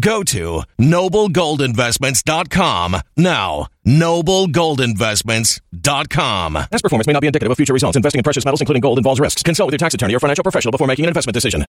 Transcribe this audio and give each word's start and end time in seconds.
Go 0.00 0.22
to 0.24 0.62
noblegoldinvestments.com 0.78 2.96
now. 3.16 3.66
Noblegoldinvestments.com. 3.86 6.52
Past 6.54 6.82
performance 6.82 7.06
may 7.06 7.12
not 7.12 7.20
be 7.20 7.26
indicative 7.26 7.50
of 7.50 7.56
future 7.56 7.72
results. 7.72 7.96
Investing 7.96 8.18
in 8.18 8.22
precious 8.22 8.44
metals, 8.44 8.60
including 8.60 8.80
gold, 8.80 8.98
involves 8.98 9.20
risks. 9.20 9.42
Consult 9.42 9.68
with 9.68 9.72
your 9.72 9.78
tax 9.78 9.94
attorney 9.94 10.14
or 10.14 10.20
financial 10.20 10.42
professional 10.42 10.72
before 10.72 10.86
making 10.86 11.04
an 11.04 11.08
investment 11.08 11.34
decision. 11.34 11.64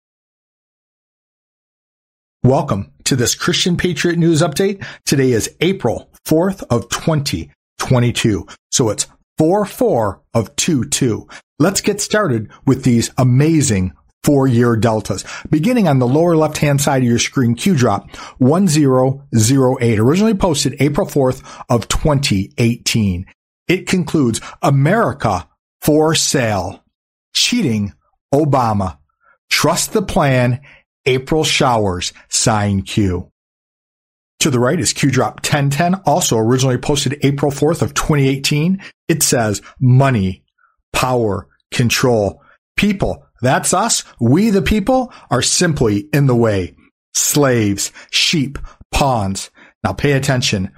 Welcome 2.43 2.93
to 3.05 3.17
this 3.17 3.35
Christian 3.35 3.77
Patriot 3.77 4.17
News 4.17 4.41
Update. 4.41 4.83
Today 5.05 5.33
is 5.33 5.55
April 5.61 6.11
4th 6.27 6.65
of 6.71 6.89
2022. 6.89 8.47
So 8.71 8.89
it's 8.89 9.07
4-4 9.39 10.21
of 10.33 10.57
2-2. 10.57 11.31
Let's 11.59 11.83
get 11.83 12.01
started 12.01 12.51
with 12.67 12.83
these 12.83 13.11
amazing 13.19 13.93
four-year 14.25 14.77
deltas. 14.77 15.25
Beginning 15.49 15.89
on 15.89 15.99
the 15.99 16.07
lower 16.07 16.37
left-hand 16.37 16.81
side 16.81 17.03
of 17.03 17.09
your 17.09 17.19
screen, 17.19 17.55
Q 17.55 17.75
drop 17.75 18.15
1008, 18.39 19.99
originally 19.99 20.35
posted 20.35 20.77
April 20.81 21.07
4th 21.07 21.43
of 21.69 21.89
2018. 21.89 23.27
It 23.69 23.87
concludes 23.87 24.41
America 24.63 25.49
for 25.81 26.15
sale. 26.15 26.85
Cheating 27.33 27.93
Obama. 28.35 28.99
Trust 29.49 29.93
the 29.93 30.03
plan. 30.03 30.61
April 31.07 31.45
showers. 31.45 32.13
Sign 32.29 32.83
Q. 32.83 33.31
To 34.41 34.51
the 34.51 34.59
right 34.59 34.81
is 34.81 34.95
Q 34.95 35.11
drop 35.11 35.37
1010, 35.37 35.97
also 36.07 36.39
originally 36.39 36.79
posted 36.79 37.19
April 37.23 37.53
4th 37.53 37.83
of 37.83 37.93
2018. 37.95 38.83
It 39.07 39.23
says 39.23 39.61
money, 39.79 40.45
power, 40.93 41.47
control, 41.71 42.43
people 42.77 43.27
that's 43.41 43.73
us. 43.73 44.05
We, 44.21 44.51
the 44.51 44.63
people, 44.63 45.13
are 45.31 45.43
simply 45.43 46.09
in 46.13 46.27
the 46.27 46.37
way. 46.37 46.75
Slaves, 47.15 47.93
sheep, 48.11 48.59
pawns. 48.91 49.51
Now 49.85 49.93
pay 49.93 50.13
attention. 50.13 50.73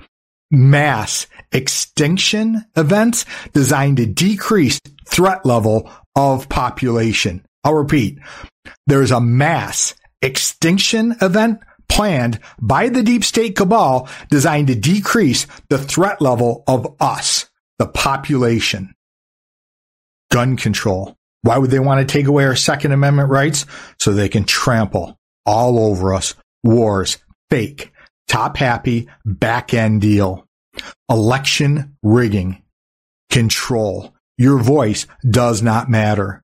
Mass 0.51 1.27
extinction 1.51 2.65
events 2.77 3.25
designed 3.53 3.97
to 3.97 4.07
decrease 4.07 4.81
threat 5.09 5.45
level 5.47 5.91
of 6.15 6.49
population. 6.49 7.45
I'll 7.65 7.75
repeat. 7.75 8.19
There's 8.87 9.11
a 9.11 9.21
mass 9.21 9.95
extinction 10.21 11.17
event 11.21 11.61
planned 11.89 12.41
by 12.61 12.89
the 12.89 13.03
deep 13.03 13.25
state 13.25 13.57
cabal 13.57 14.09
designed 14.31 14.69
to 14.69 14.75
decrease 14.75 15.47
the 15.69 15.79
threat 15.79 16.21
level 16.23 16.65
of 16.67 16.97
us, 17.01 17.51
the 17.79 17.87
population. 17.87 18.95
Gun 20.31 20.57
control. 20.57 21.17
Why 21.43 21.59
would 21.59 21.71
they 21.71 21.81
want 21.81 22.07
to 22.07 22.13
take 22.13 22.27
away 22.27 22.45
our 22.45 22.57
Second 22.57 22.93
Amendment 22.93 23.29
rights? 23.29 23.67
So 23.99 24.13
they 24.13 24.29
can 24.29 24.45
trample 24.45 25.19
all 25.45 25.79
over 25.79 26.15
us. 26.15 26.35
Wars, 26.63 27.19
fake, 27.51 27.93
top 28.29 28.57
happy, 28.57 29.09
back 29.25 29.75
end 29.75 30.01
deal. 30.01 30.47
Election 31.11 31.97
rigging, 32.03 32.63
control. 33.31 34.15
Your 34.39 34.59
voice 34.59 35.07
does 35.29 35.63
not 35.63 35.91
matter. 35.91 36.43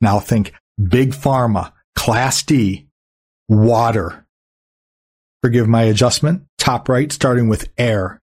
Now 0.00 0.20
think 0.20 0.52
big 0.82 1.12
pharma, 1.12 1.72
class 1.96 2.42
D, 2.42 2.88
water. 3.48 4.26
Forgive 5.42 5.68
my 5.68 5.84
adjustment. 5.84 6.44
Top 6.58 6.88
right, 6.88 7.10
starting 7.10 7.48
with 7.48 7.70
air. 7.78 8.20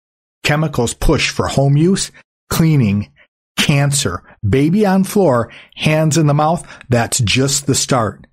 Chemicals 0.44 0.94
push 0.94 1.30
for 1.30 1.48
home 1.48 1.76
use, 1.76 2.10
cleaning, 2.48 3.12
cancer, 3.56 4.22
baby 4.48 4.84
on 4.84 5.04
floor, 5.04 5.50
hands 5.76 6.16
in 6.16 6.26
the 6.26 6.34
mouth, 6.34 6.66
that's 6.88 7.18
just 7.20 7.66
the 7.66 7.74
start. 7.74 8.26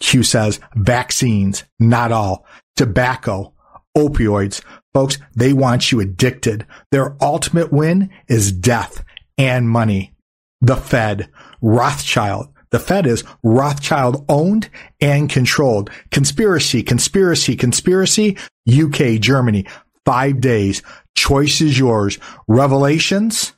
Q 0.00 0.22
says 0.22 0.60
vaccines, 0.74 1.64
not 1.78 2.12
all. 2.12 2.44
Tobacco, 2.76 3.54
opioids. 3.96 4.62
Folks, 4.92 5.18
they 5.34 5.52
want 5.52 5.92
you 5.92 6.00
addicted. 6.00 6.66
Their 6.90 7.16
ultimate 7.22 7.72
win 7.72 8.10
is 8.28 8.52
death 8.52 9.04
and 9.38 9.68
money. 9.68 10.14
The 10.60 10.76
Fed, 10.76 11.30
Rothschild. 11.60 12.48
The 12.70 12.78
Fed 12.78 13.06
is 13.06 13.24
Rothschild 13.42 14.24
owned 14.28 14.68
and 15.00 15.30
controlled. 15.30 15.90
Conspiracy, 16.10 16.82
conspiracy, 16.82 17.54
conspiracy. 17.56 18.38
UK, 18.68 19.20
Germany. 19.20 19.66
Five 20.04 20.40
days. 20.40 20.82
Choice 21.14 21.60
is 21.60 21.78
yours. 21.78 22.18
Revelations 22.48 23.52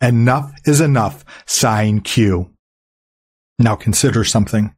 Enough 0.00 0.52
is 0.64 0.80
enough. 0.80 1.24
Sign 1.46 2.00
Q. 2.00 2.50
Now 3.58 3.74
consider 3.74 4.24
something. 4.24 4.74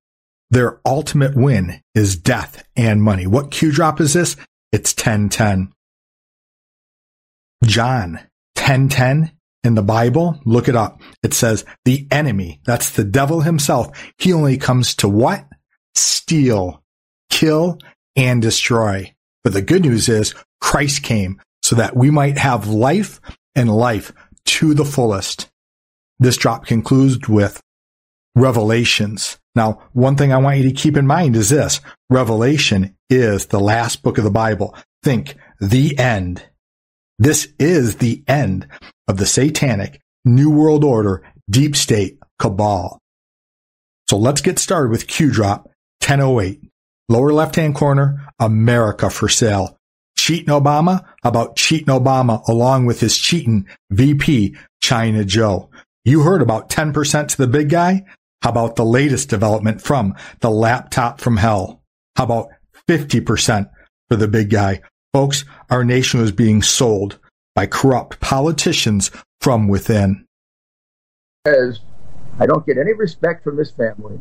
Their 0.51 0.81
ultimate 0.85 1.37
win 1.37 1.83
is 1.95 2.17
death 2.17 2.65
and 2.75 3.03
money. 3.03 3.27
What 3.27 3.51
Q 3.51 3.71
drop 3.71 4.01
is 4.01 4.15
this? 4.15 4.37
It's 4.73 4.93
1010. 4.93 5.73
John 7.65 8.13
1010 8.57 9.33
in 9.63 9.75
the 9.75 9.83
Bible, 9.83 10.41
look 10.45 10.69
it 10.69 10.77
up. 10.77 11.01
It 11.23 11.35
says 11.35 11.65
the 11.85 12.07
enemy, 12.11 12.61
that's 12.65 12.91
the 12.91 13.05
devil 13.05 13.43
himself, 13.43 13.91
he 14.19 14.33
only 14.33 14.57
comes 14.57 14.95
to 14.97 15.09
what? 15.09 15.47
Steal, 15.95 16.83
kill, 17.29 17.79
and 18.17 18.41
destroy. 18.41 19.15
But 19.45 19.53
the 19.53 19.63
good 19.63 19.83
news 19.83 20.09
is 20.09 20.35
Christ 20.61 21.03
came 21.03 21.41
so 21.63 21.77
that 21.77 21.97
we 21.97 22.11
might 22.11 22.39
have 22.39 22.69
life 22.69 23.21
and 23.55 23.75
life 23.75 24.13
to 24.51 24.75
the 24.75 24.85
fullest. 24.85 25.49
This 26.19 26.37
drop 26.37 26.67
concludes 26.67 27.29
with 27.29 27.61
Revelations. 28.35 29.39
Now, 29.55 29.83
one 29.93 30.17
thing 30.17 30.33
I 30.33 30.39
want 30.39 30.59
you 30.59 30.65
to 30.65 30.75
keep 30.75 30.97
in 30.97 31.07
mind 31.07 31.37
is 31.37 31.51
this. 31.51 31.81
Revelation 32.11 32.97
is 33.09 33.47
the 33.47 33.61
last 33.61 34.03
book 34.03 34.19
of 34.19 34.25
the 34.25 34.31
Bible. 34.31 34.77
Think 35.05 35.37
the 35.61 35.97
end. 35.99 36.43
This 37.19 37.49
is 37.59 37.97
the 37.97 38.25
end 38.27 38.67
of 39.07 39.19
the 39.19 39.27
satanic 39.27 40.01
New 40.25 40.51
World 40.51 40.85
Order 40.85 41.23
deep 41.49 41.77
state 41.77 42.19
cabal. 42.39 42.99
So 44.09 44.17
let's 44.17 44.41
get 44.41 44.59
started 44.59 44.91
with 44.91 45.07
Q 45.07 45.31
drop 45.31 45.67
1008. 46.07 46.61
Lower 47.09 47.33
left 47.33 47.57
hand 47.57 47.77
corner, 47.77 48.29
America 48.41 49.11
for 49.11 49.29
sale 49.29 49.80
cheating 50.31 50.55
Obama 50.55 51.05
about 51.25 51.57
cheating 51.57 51.89
Obama 51.89 52.41
along 52.47 52.87
with 52.87 53.01
his 53.01 53.19
cheating 53.19 53.67
VP, 53.91 54.55
China 54.81 55.25
Joe. 55.25 55.71
You 56.05 56.21
heard 56.21 56.41
about 56.41 56.69
10% 56.69 57.27
to 57.27 57.37
the 57.37 57.49
big 57.49 57.69
guy? 57.69 58.05
How 58.41 58.51
about 58.51 58.77
the 58.77 58.85
latest 58.85 59.29
development 59.29 59.83
from 59.83 60.15
the 60.39 60.49
laptop 60.49 61.21
from 61.21 61.37
hell? 61.37 61.83
How 62.15 62.23
about 62.23 62.51
50% 62.89 63.69
for 64.09 64.17
the 64.17 64.29
big 64.29 64.51
guy? 64.51 64.83
Folks, 65.13 65.45
our 65.69 65.83
nation 65.83 66.21
is 66.21 66.31
being 66.31 66.63
sold 66.63 67.19
by 67.57 67.67
corrupt 67.67 68.21
politicians 68.21 69.11
from 69.41 69.67
within. 69.67 70.27
As 71.45 71.81
I 72.39 72.47
don't 72.47 72.65
get 72.65 72.79
any 72.79 72.93
respect 72.93 73.43
from 73.43 73.57
this 73.57 73.73
family, 73.73 74.21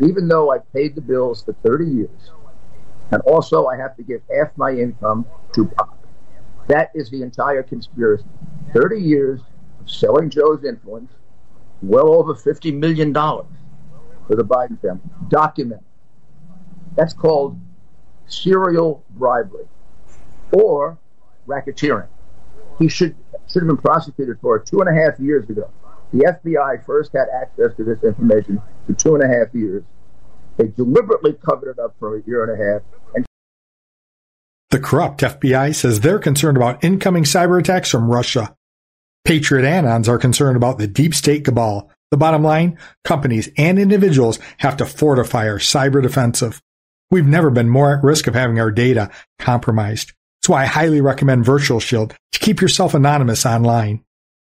even 0.00 0.28
though 0.28 0.50
I 0.50 0.60
paid 0.72 0.94
the 0.94 1.02
bills 1.02 1.42
for 1.44 1.52
30 1.52 1.84
years. 1.84 2.30
And 3.10 3.20
also, 3.22 3.66
I 3.66 3.76
have 3.76 3.96
to 3.96 4.02
give 4.02 4.22
half 4.34 4.56
my 4.56 4.70
income 4.70 5.26
to 5.54 5.66
Pop. 5.66 5.98
That 6.68 6.90
is 6.94 7.10
the 7.10 7.22
entire 7.22 7.62
conspiracy. 7.62 8.24
30 8.72 9.00
years 9.00 9.40
of 9.80 9.90
selling 9.90 10.30
Joe's 10.30 10.64
influence, 10.64 11.12
well 11.82 12.14
over 12.14 12.34
$50 12.34 12.74
million 12.74 13.12
for 13.12 14.36
the 14.36 14.44
Biden 14.44 14.80
family. 14.80 15.02
Document. 15.28 15.82
That's 16.96 17.12
called 17.12 17.58
serial 18.26 19.04
bribery 19.10 19.66
or 20.52 20.98
racketeering. 21.46 22.08
He 22.78 22.88
should 22.88 23.16
should 23.48 23.62
have 23.62 23.68
been 23.68 23.76
prosecuted 23.76 24.38
for 24.40 24.56
it 24.56 24.66
two 24.66 24.80
and 24.80 24.88
a 24.88 24.94
half 24.94 25.18
years 25.18 25.48
ago. 25.50 25.70
The 26.12 26.38
FBI 26.44 26.84
first 26.84 27.12
had 27.12 27.26
access 27.42 27.76
to 27.76 27.84
this 27.84 28.02
information 28.02 28.62
for 28.86 28.92
two 28.94 29.14
and 29.14 29.24
a 29.24 29.28
half 29.28 29.54
years. 29.54 29.82
They 30.56 30.68
deliberately 30.68 31.34
covered 31.34 31.70
it 31.70 31.78
up 31.78 31.96
for 31.98 32.16
a 32.16 32.22
year 32.22 32.44
and 32.44 32.60
a 32.60 32.72
half. 32.72 32.82
And 33.14 33.26
the 34.70 34.78
corrupt 34.78 35.20
FBI 35.20 35.74
says 35.74 36.00
they're 36.00 36.18
concerned 36.18 36.56
about 36.56 36.82
incoming 36.82 37.24
cyber 37.24 37.60
attacks 37.60 37.90
from 37.90 38.10
Russia. 38.10 38.54
Patriot 39.24 39.64
Anons 39.64 40.08
are 40.08 40.18
concerned 40.18 40.56
about 40.56 40.78
the 40.78 40.86
deep 40.86 41.14
state 41.14 41.44
cabal. 41.44 41.90
The 42.10 42.16
bottom 42.16 42.42
line, 42.42 42.78
companies 43.04 43.50
and 43.56 43.78
individuals 43.78 44.38
have 44.58 44.76
to 44.78 44.86
fortify 44.86 45.48
our 45.48 45.58
cyber 45.58 46.02
defensive. 46.02 46.60
We've 47.10 47.26
never 47.26 47.50
been 47.50 47.68
more 47.68 47.96
at 47.96 48.04
risk 48.04 48.26
of 48.26 48.34
having 48.34 48.58
our 48.58 48.70
data 48.70 49.10
compromised. 49.38 50.12
That's 50.40 50.48
why 50.48 50.62
I 50.62 50.66
highly 50.66 51.00
recommend 51.00 51.44
Virtual 51.44 51.78
Shield 51.78 52.14
to 52.32 52.38
keep 52.38 52.60
yourself 52.60 52.94
anonymous 52.94 53.46
online. 53.46 54.04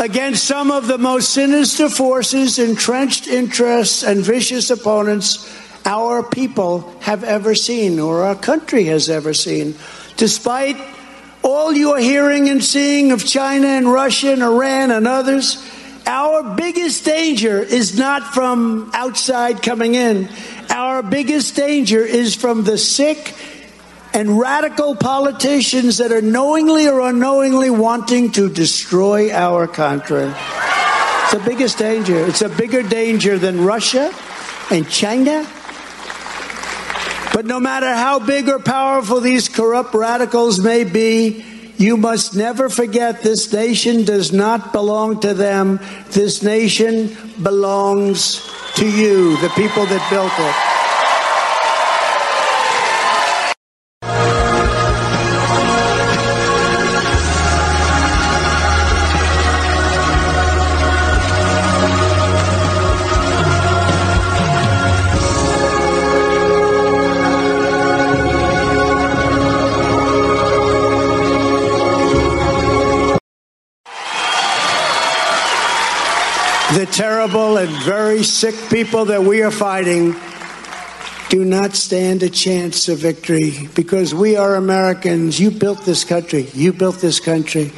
against 0.00 0.44
some 0.44 0.70
of 0.70 0.86
the 0.86 0.98
most 0.98 1.30
sinister 1.30 1.90
forces, 1.90 2.58
entrenched 2.58 3.26
interests, 3.26 4.02
and 4.02 4.24
vicious 4.24 4.70
opponents 4.70 5.59
our 5.84 6.22
people 6.22 6.92
have 7.00 7.24
ever 7.24 7.54
seen 7.54 7.98
or 7.98 8.22
our 8.24 8.34
country 8.34 8.84
has 8.84 9.08
ever 9.08 9.34
seen. 9.34 9.74
Despite 10.16 10.76
all 11.42 11.72
you're 11.72 11.98
hearing 11.98 12.48
and 12.48 12.62
seeing 12.62 13.12
of 13.12 13.24
China 13.24 13.66
and 13.66 13.90
Russia 13.90 14.32
and 14.32 14.42
Iran 14.42 14.90
and 14.90 15.08
others, 15.08 15.64
our 16.06 16.54
biggest 16.56 17.04
danger 17.04 17.62
is 17.62 17.96
not 17.96 18.34
from 18.34 18.90
outside 18.94 19.62
coming 19.62 19.94
in. 19.94 20.28
Our 20.68 21.02
biggest 21.02 21.56
danger 21.56 22.00
is 22.00 22.34
from 22.34 22.64
the 22.64 22.78
sick 22.78 23.34
and 24.12 24.38
radical 24.38 24.96
politicians 24.96 25.98
that 25.98 26.10
are 26.10 26.22
knowingly 26.22 26.88
or 26.88 27.00
unknowingly 27.00 27.70
wanting 27.70 28.32
to 28.32 28.48
destroy 28.48 29.30
our 29.30 29.66
country. 29.66 30.24
It's 30.24 31.32
the 31.32 31.42
biggest 31.44 31.78
danger. 31.78 32.18
It's 32.26 32.42
a 32.42 32.48
bigger 32.48 32.82
danger 32.82 33.38
than 33.38 33.64
Russia 33.64 34.12
and 34.70 34.88
China. 34.88 35.46
But 37.32 37.46
no 37.46 37.60
matter 37.60 37.94
how 37.94 38.18
big 38.18 38.48
or 38.48 38.58
powerful 38.58 39.20
these 39.20 39.48
corrupt 39.48 39.94
radicals 39.94 40.58
may 40.58 40.84
be, 40.84 41.44
you 41.76 41.96
must 41.96 42.34
never 42.34 42.68
forget 42.68 43.22
this 43.22 43.52
nation 43.52 44.04
does 44.04 44.32
not 44.32 44.72
belong 44.72 45.20
to 45.20 45.32
them. 45.32 45.80
This 46.10 46.42
nation 46.42 47.16
belongs 47.42 48.46
to 48.74 48.86
you, 48.86 49.36
the 49.38 49.48
people 49.50 49.86
that 49.86 50.10
built 50.10 50.32
it. 50.36 50.79
Terrible 77.20 77.58
and 77.58 77.68
very 77.84 78.22
sick 78.22 78.54
people 78.70 79.04
that 79.04 79.22
we 79.22 79.42
are 79.42 79.50
fighting 79.50 80.16
do 81.28 81.44
not 81.44 81.74
stand 81.74 82.22
a 82.22 82.30
chance 82.30 82.88
of 82.88 82.96
victory 82.96 83.68
because 83.74 84.14
we 84.14 84.36
are 84.36 84.54
Americans. 84.54 85.38
You 85.38 85.50
built 85.50 85.84
this 85.84 86.02
country. 86.02 86.48
You 86.54 86.72
built 86.72 86.96
this 87.02 87.20
country. 87.20 87.72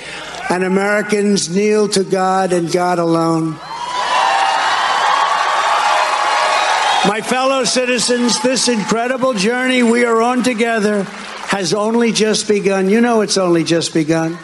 And 0.48 0.62
Americans 0.62 1.52
kneel 1.52 1.88
to 1.88 2.04
God 2.04 2.52
and 2.52 2.70
God 2.70 3.00
alone. 3.00 3.54
My 7.04 7.20
fellow 7.20 7.64
citizens, 7.64 8.40
this 8.42 8.68
incredible 8.68 9.34
journey 9.34 9.82
we 9.82 10.04
are 10.04 10.22
on 10.22 10.44
together 10.44 11.02
has 11.48 11.74
only 11.74 12.12
just 12.12 12.46
begun. 12.46 12.88
You 12.88 13.00
know 13.00 13.22
it's 13.22 13.38
only 13.38 13.64
just 13.64 13.92
begun. 13.92 14.38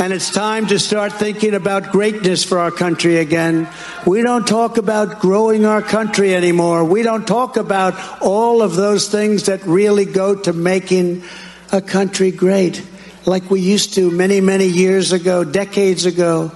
And 0.00 0.12
it's 0.12 0.30
time 0.30 0.68
to 0.68 0.78
start 0.78 1.12
thinking 1.14 1.54
about 1.54 1.90
greatness 1.90 2.44
for 2.44 2.60
our 2.60 2.70
country 2.70 3.16
again. 3.16 3.68
We 4.06 4.22
don't 4.22 4.46
talk 4.46 4.78
about 4.78 5.18
growing 5.18 5.66
our 5.66 5.82
country 5.82 6.36
anymore. 6.36 6.84
We 6.84 7.02
don't 7.02 7.26
talk 7.26 7.56
about 7.56 7.94
all 8.22 8.62
of 8.62 8.76
those 8.76 9.08
things 9.08 9.46
that 9.46 9.64
really 9.64 10.04
go 10.04 10.36
to 10.36 10.52
making 10.52 11.24
a 11.72 11.82
country 11.82 12.30
great 12.30 12.80
like 13.26 13.50
we 13.50 13.60
used 13.60 13.94
to 13.94 14.08
many, 14.08 14.40
many 14.40 14.66
years 14.66 15.10
ago, 15.10 15.42
decades 15.42 16.06
ago. 16.06 16.52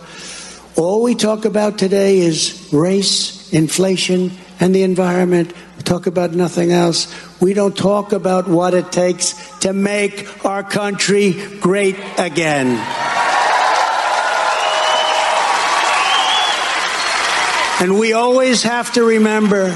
All 0.76 1.02
we 1.02 1.16
talk 1.16 1.44
about 1.44 1.78
today 1.78 2.18
is 2.18 2.68
race, 2.72 3.52
inflation, 3.52 4.30
and 4.60 4.72
the 4.72 4.84
environment. 4.84 5.52
We 5.76 5.82
talk 5.82 6.06
about 6.06 6.30
nothing 6.30 6.70
else. 6.70 7.12
We 7.40 7.54
don't 7.54 7.76
talk 7.76 8.12
about 8.12 8.46
what 8.46 8.72
it 8.72 8.92
takes 8.92 9.58
to 9.58 9.72
make 9.72 10.46
our 10.46 10.62
country 10.62 11.32
great 11.58 11.96
again. 12.18 13.21
And 17.80 17.98
we 17.98 18.12
always 18.12 18.62
have 18.62 18.92
to 18.94 19.02
remember 19.02 19.68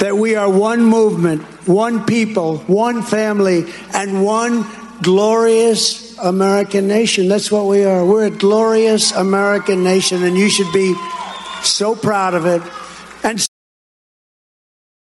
that 0.00 0.16
we 0.16 0.34
are 0.34 0.50
one 0.50 0.84
movement, 0.84 1.42
one 1.68 2.04
people, 2.04 2.58
one 2.58 3.02
family, 3.02 3.64
and 3.94 4.24
one 4.24 4.66
glorious 5.02 6.16
American 6.18 6.86
nation. 6.86 7.28
That's 7.28 7.50
what 7.50 7.66
we 7.66 7.84
are. 7.84 8.04
We're 8.04 8.26
a 8.26 8.30
glorious 8.30 9.12
American 9.12 9.82
nation, 9.82 10.22
and 10.22 10.36
you 10.36 10.48
should 10.48 10.72
be 10.72 10.94
so 11.62 11.96
proud 11.96 12.34
of 12.34 12.46
it. 12.46 12.62
And 13.24 13.44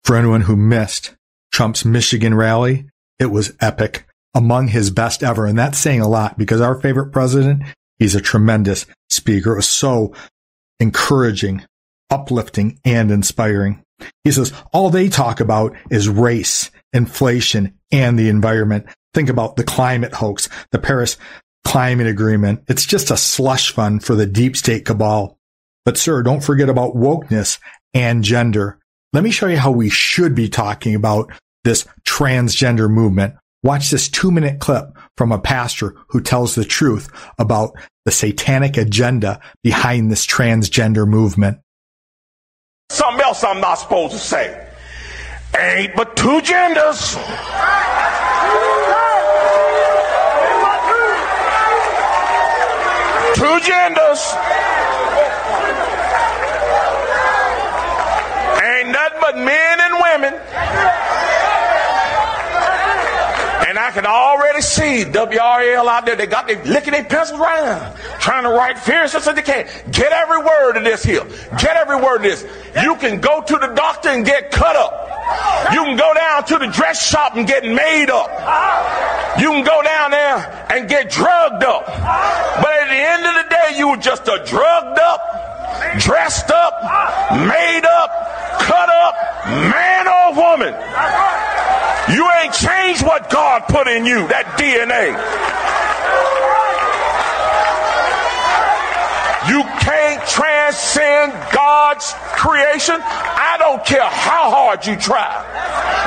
for 0.03 0.15
anyone 0.15 0.41
who 0.41 0.55
missed 0.55 1.15
Trump's 1.51 1.85
Michigan 1.85 2.33
rally, 2.33 2.85
it 3.19 3.27
was 3.27 3.53
epic, 3.59 4.05
among 4.33 4.69
his 4.69 4.89
best 4.91 5.23
ever. 5.23 5.45
And 5.45 5.57
that's 5.57 5.77
saying 5.77 6.01
a 6.01 6.07
lot 6.07 6.37
because 6.37 6.61
our 6.61 6.79
favorite 6.79 7.11
president, 7.11 7.63
he's 7.99 8.15
a 8.15 8.21
tremendous 8.21 8.85
speaker. 9.09 9.53
It 9.53 9.57
was 9.57 9.69
so 9.69 10.13
encouraging 10.79 11.63
uplifting 12.11 12.79
and 12.85 13.09
inspiring. 13.09 13.83
He 14.23 14.31
says 14.31 14.53
all 14.73 14.89
they 14.89 15.09
talk 15.09 15.39
about 15.39 15.75
is 15.89 16.09
race, 16.09 16.69
inflation, 16.93 17.79
and 17.91 18.17
the 18.17 18.29
environment. 18.29 18.85
Think 19.13 19.29
about 19.29 19.55
the 19.55 19.63
climate 19.63 20.13
hoax, 20.13 20.49
the 20.71 20.79
Paris 20.79 21.17
climate 21.63 22.07
agreement. 22.07 22.63
It's 22.67 22.85
just 22.85 23.11
a 23.11 23.17
slush 23.17 23.71
fund 23.71 24.03
for 24.03 24.15
the 24.15 24.25
deep 24.25 24.57
state 24.57 24.85
cabal. 24.85 25.37
But 25.85 25.97
sir, 25.97 26.23
don't 26.23 26.43
forget 26.43 26.69
about 26.69 26.95
wokeness 26.95 27.59
and 27.93 28.23
gender. 28.23 28.77
Let 29.13 29.23
me 29.23 29.31
show 29.31 29.47
you 29.47 29.57
how 29.57 29.71
we 29.71 29.89
should 29.89 30.35
be 30.35 30.49
talking 30.49 30.95
about 30.95 31.31
this 31.63 31.85
transgender 32.07 32.89
movement. 32.89 33.35
Watch 33.63 33.91
this 33.91 34.09
two 34.09 34.31
minute 34.31 34.59
clip 34.59 34.85
from 35.17 35.31
a 35.31 35.39
pastor 35.39 35.95
who 36.09 36.21
tells 36.21 36.55
the 36.55 36.65
truth 36.65 37.09
about 37.37 37.71
the 38.05 38.11
satanic 38.11 38.77
agenda 38.77 39.39
behind 39.63 40.11
this 40.11 40.25
transgender 40.25 41.07
movement. 41.07 41.59
Something 42.91 43.23
else 43.23 43.41
I'm 43.45 43.61
not 43.61 43.75
supposed 43.75 44.11
to 44.11 44.19
say. 44.19 44.67
Ain't 45.57 45.95
but 45.95 46.17
two 46.17 46.41
genders. 46.41 47.15
Two 53.33 53.59
genders. 53.63 54.21
Ain't 58.61 58.89
nothing 58.89 59.19
but 59.21 59.37
men 59.37 59.79
and 59.79 59.95
women. 60.03 60.33
And 63.67 63.77
I 63.91 63.93
can 63.93 64.05
already 64.05 64.61
see 64.61 65.03
WRAL 65.03 65.85
out 65.85 66.05
there. 66.05 66.15
They 66.15 66.25
got 66.25 66.47
they 66.47 66.55
licking 66.63 66.93
their 66.93 67.03
pencils 67.03 67.37
right 67.37 67.61
now, 67.61 67.93
trying 68.21 68.43
to 68.43 68.49
write 68.49 68.79
fierce 68.79 69.13
as 69.15 69.25
they 69.25 69.41
can. 69.41 69.67
Get 69.91 70.13
every 70.13 70.37
word 70.37 70.77
of 70.77 70.85
this 70.85 71.03
here. 71.03 71.25
Get 71.59 71.75
every 71.75 71.97
word 71.97 72.17
of 72.17 72.21
this. 72.21 72.45
You 72.81 72.95
can 72.95 73.19
go 73.19 73.41
to 73.41 73.57
the 73.57 73.67
doctor 73.75 74.07
and 74.07 74.25
get 74.25 74.49
cut 74.49 74.77
up. 74.77 75.73
You 75.73 75.83
can 75.83 75.97
go 75.97 76.13
down 76.13 76.45
to 76.45 76.57
the 76.59 76.67
dress 76.67 77.05
shop 77.05 77.35
and 77.35 77.45
get 77.45 77.65
made 77.65 78.09
up. 78.09 78.31
You 79.41 79.51
can 79.51 79.65
go 79.65 79.83
down 79.83 80.11
there 80.11 80.67
and 80.71 80.87
get 80.87 81.09
drugged 81.09 81.65
up. 81.65 81.85
But 81.85 82.71
at 82.71 82.87
the 82.87 82.95
end 82.95 83.25
of 83.25 83.43
the 83.43 83.49
day, 83.49 83.77
you 83.77 83.89
were 83.89 83.97
just 83.97 84.25
a 84.29 84.41
drugged 84.47 84.99
up, 84.99 85.99
dressed 85.99 86.49
up, 86.49 86.79
made 87.45 87.83
up, 87.83 88.09
cut 88.61 88.87
up 88.87 89.31
man 89.45 90.07
or 90.07 90.33
woman. 90.35 90.73
You 92.09 92.27
ain't 92.41 92.53
changed 92.53 93.05
what 93.05 93.29
God 93.29 93.63
put 93.67 93.87
in 93.87 94.05
you, 94.05 94.27
that 94.27 94.57
DNA. 94.57 95.13
You 99.49 99.63
can't 99.81 100.21
transcend 100.27 101.33
God's 101.51 102.13
creation. 102.37 102.95
I 103.01 103.55
don't 103.59 103.83
care 103.85 104.03
how 104.03 104.51
hard 104.51 104.85
you 104.85 104.95
try. 104.95 105.29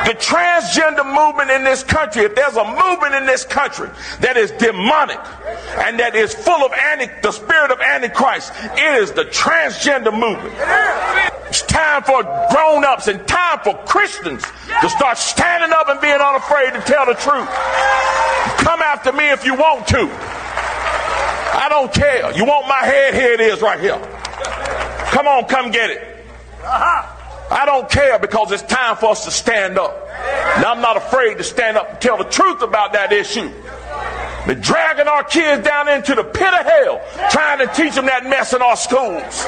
The 0.07 0.15
transgender 0.15 1.05
movement 1.05 1.51
in 1.51 1.65
this 1.65 1.83
country, 1.83 2.23
if 2.23 2.35
there's 2.35 2.57
a 2.57 2.65
movement 2.65 3.15
in 3.15 3.27
this 3.27 3.45
country 3.45 3.89
that 4.21 4.37
is 4.37 4.51
demonic 4.53 5.19
and 5.85 5.99
that 5.99 6.15
is 6.15 6.35
full 6.35 6.65
of 6.65 6.73
anti, 6.73 7.07
the 7.23 7.33
spirit 7.33 7.71
of 7.71 7.81
Antichrist, 7.81 8.53
it 8.77 9.03
is 9.03 9.13
the 9.13 9.25
transgender 9.25 10.13
movement. 10.13 10.55
It's 11.55 11.63
time 11.63 12.03
for 12.03 12.21
grown 12.51 12.85
ups 12.85 13.07
and 13.07 13.25
time 13.29 13.61
for 13.63 13.77
Christians 13.87 14.43
to 14.43 14.89
start 14.89 15.17
standing 15.17 15.71
up 15.71 15.89
and 15.89 16.01
being 16.01 16.19
unafraid 16.19 16.73
to 16.73 16.81
tell 16.81 17.07
the 17.07 17.15
truth. 17.15 17.47
Come 18.59 18.83
after 18.83 19.13
me 19.13 19.31
if 19.31 19.47
you 19.47 19.55
want 19.55 19.87
to. 19.87 20.01
I 20.01 21.69
don't 21.71 21.95
care. 21.95 22.37
You 22.37 22.45
want 22.45 22.67
my 22.67 22.85
head? 22.85 23.15
Here 23.15 23.35
it 23.35 23.41
is 23.41 23.63
right 23.63 23.79
here. 23.79 24.01
Come 25.13 25.29
on, 25.29 25.45
come 25.45 25.71
get 25.71 25.91
it. 25.91 26.27
I 26.65 27.63
don't 27.65 27.89
care 27.89 28.19
because 28.19 28.51
it's 28.51 28.65
time 28.65 28.97
for 28.97 29.11
us 29.11 29.25
to 29.25 29.31
stand 29.31 29.79
up. 29.79 30.09
Now, 30.59 30.73
I'm 30.73 30.81
not 30.81 30.97
afraid 30.97 31.39
to 31.39 31.45
stand 31.45 31.77
up 31.77 31.89
and 31.89 32.01
tell 32.01 32.17
the 32.17 32.25
truth 32.25 32.63
about 32.63 32.95
that 32.95 33.13
issue. 33.13 33.49
They're 34.47 34.55
dragging 34.55 35.09
our 35.09 35.25
kids 35.25 35.65
down 35.65 35.89
into 35.89 36.15
the 36.15 36.25
pit 36.25 36.53
of 36.53 36.67
hell, 36.67 37.01
trying 37.31 37.59
to 37.59 37.67
teach 37.73 37.95
them 37.95 38.07
that 38.07 38.25
mess 38.25 38.53
in 38.53 38.61
our 38.61 38.77
schools. 38.77 39.45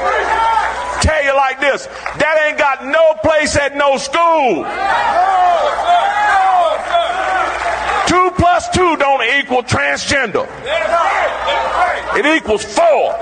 Tell 1.01 1.23
you 1.23 1.35
like 1.35 1.59
this 1.59 1.85
that 1.85 2.45
ain't 2.47 2.57
got 2.57 2.83
no 2.83 3.13
place 3.21 3.55
at 3.55 3.75
no 3.75 3.97
school. 3.97 4.65
Two 8.07 8.31
plus 8.41 8.69
two 8.69 8.97
don't 8.97 9.21
equal 9.37 9.61
transgender. 9.61 10.47
It 12.17 12.25
equals 12.25 12.63
four. 12.63 13.19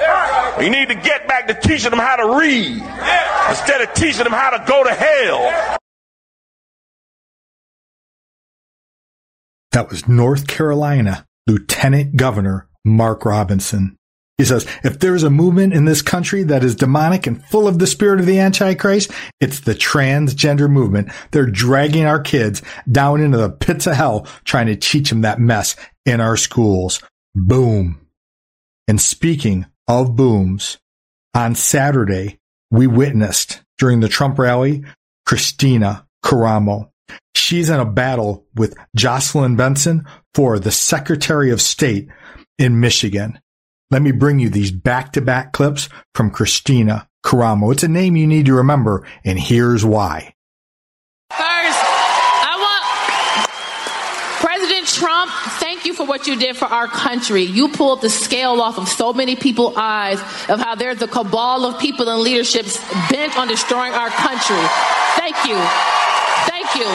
You 0.64 0.70
need 0.70 0.88
to 0.88 0.96
get 0.96 1.28
back 1.28 1.48
to 1.48 1.54
teaching 1.54 1.90
them 1.90 2.00
how 2.00 2.16
to 2.16 2.38
read 2.40 2.82
instead 3.50 3.82
of 3.82 3.94
teaching 3.94 4.24
them 4.24 4.32
how 4.32 4.52
to 4.52 4.64
go 4.66 4.84
to 4.86 4.94
hell. 4.94 5.78
That 9.74 9.90
was 9.90 10.08
North 10.08 10.48
Carolina 10.48 11.26
Lieutenant 11.48 12.16
Governor 12.16 12.68
Mark 12.84 13.26
Robinson. 13.26 13.96
He 14.38 14.44
says, 14.44 14.68
if 14.84 15.00
there's 15.00 15.24
a 15.24 15.30
movement 15.30 15.74
in 15.74 15.86
this 15.86 16.02
country 16.02 16.44
that 16.44 16.64
is 16.64 16.76
demonic 16.76 17.26
and 17.26 17.44
full 17.46 17.68
of 17.68 17.80
the 17.80 17.88
spirit 17.88 18.20
of 18.20 18.26
the 18.26 18.40
Antichrist, 18.40 19.12
it's 19.40 19.62
the 19.62 19.74
transgender 19.74 20.70
movement. 20.70 21.10
They're 21.32 21.46
dragging 21.46 22.06
our 22.06 22.20
kids 22.20 22.62
down 22.92 23.22
into 23.22 23.38
the 23.38 23.50
pits 23.50 23.88
of 23.88 23.96
hell 23.96 24.28
trying 24.44 24.68
to 24.68 24.76
teach 24.76 25.10
them 25.10 25.22
that 25.22 25.40
mess 25.40 25.78
in 26.06 26.20
our 26.20 26.36
schools. 26.36 27.02
Boom. 27.34 28.06
And 28.90 29.00
speaking 29.00 29.66
of 29.88 30.18
booms, 30.18 30.80
on 31.34 31.56
Saturday, 31.56 32.40
we 32.72 32.88
witnessed 32.88 33.62
during 33.78 34.00
the 34.00 34.10
Trump 34.10 34.38
rally, 34.40 34.84
Kristina 35.28 36.06
Karamo. 36.24 36.90
She's 37.36 37.70
in 37.70 37.80
a 37.80 37.86
battle 37.86 38.46
with 38.56 38.76
Jocelyn 38.96 39.56
Benson 39.56 40.06
for 40.34 40.58
the 40.58 40.72
Secretary 40.72 41.52
of 41.52 41.62
State 41.62 42.10
in 42.58 42.80
Michigan. 42.80 43.40
Let 43.92 44.02
me 44.02 44.12
bring 44.12 44.40
you 44.40 44.50
these 44.50 44.72
back 44.72 45.14
to 45.14 45.22
back 45.22 45.54
clips 45.54 45.90
from 46.16 46.32
Kristina 46.32 47.08
Karamo. 47.24 47.72
It's 47.72 47.84
a 47.84 47.88
name 47.88 48.16
you 48.16 48.28
need 48.28 48.48
to 48.48 48.54
remember, 48.54 49.06
and 49.24 49.40
here's 49.40 49.86
why. 49.86 50.34
First, 51.30 51.42
I 51.42 52.56
want 52.58 53.50
President 54.40 54.88
Trump, 54.88 55.32
thank 55.60 55.86
you 55.86 55.94
for 55.94 56.06
what 56.06 56.28
you 56.28 56.38
did 56.38 56.58
for 56.58 56.66
our 56.66 56.88
country. 56.88 57.44
You 57.44 57.70
pulled 57.70 58.02
the 58.02 58.10
scale 58.10 58.62
off 58.62 58.78
of 58.78 58.88
so 58.88 59.14
many 59.14 59.36
people's 59.36 59.76
eyes 59.76 60.20
of 60.50 60.60
how 60.60 60.76
there's 60.76 61.02
a 61.02 61.08
cabal 61.08 61.66
of 61.66 61.80
people 61.80 62.10
in 62.10 62.24
leaderships 62.24 62.80
bent 63.12 63.38
on 63.38 63.48
destroying 63.48 63.94
our 63.94 64.10
country. 64.10 64.64
Thank 65.16 65.36
you. 65.46 65.58
You. 66.76 66.90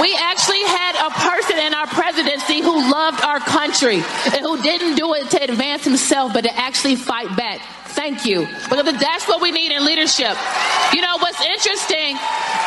We 0.00 0.16
actually 0.16 0.64
had 0.64 0.96
a 1.06 1.10
person 1.10 1.58
in 1.58 1.74
our 1.74 1.86
presidency 1.86 2.60
who 2.60 2.90
loved 2.90 3.22
our 3.22 3.40
country 3.40 3.96
and 3.96 4.40
who 4.40 4.60
didn't 4.62 4.94
do 4.94 5.12
it 5.14 5.28
to 5.30 5.42
advance 5.42 5.84
himself, 5.84 6.32
but 6.32 6.42
to 6.42 6.56
actually 6.56 6.96
fight 6.96 7.34
back. 7.36 7.60
Thank 7.92 8.24
you. 8.24 8.46
Because 8.70 8.98
that's 8.98 9.28
what 9.28 9.42
we 9.42 9.50
need 9.50 9.70
in 9.70 9.84
leadership. 9.84 10.34
You 10.94 11.02
know, 11.02 11.18
what's 11.18 11.40
interesting 11.44 12.16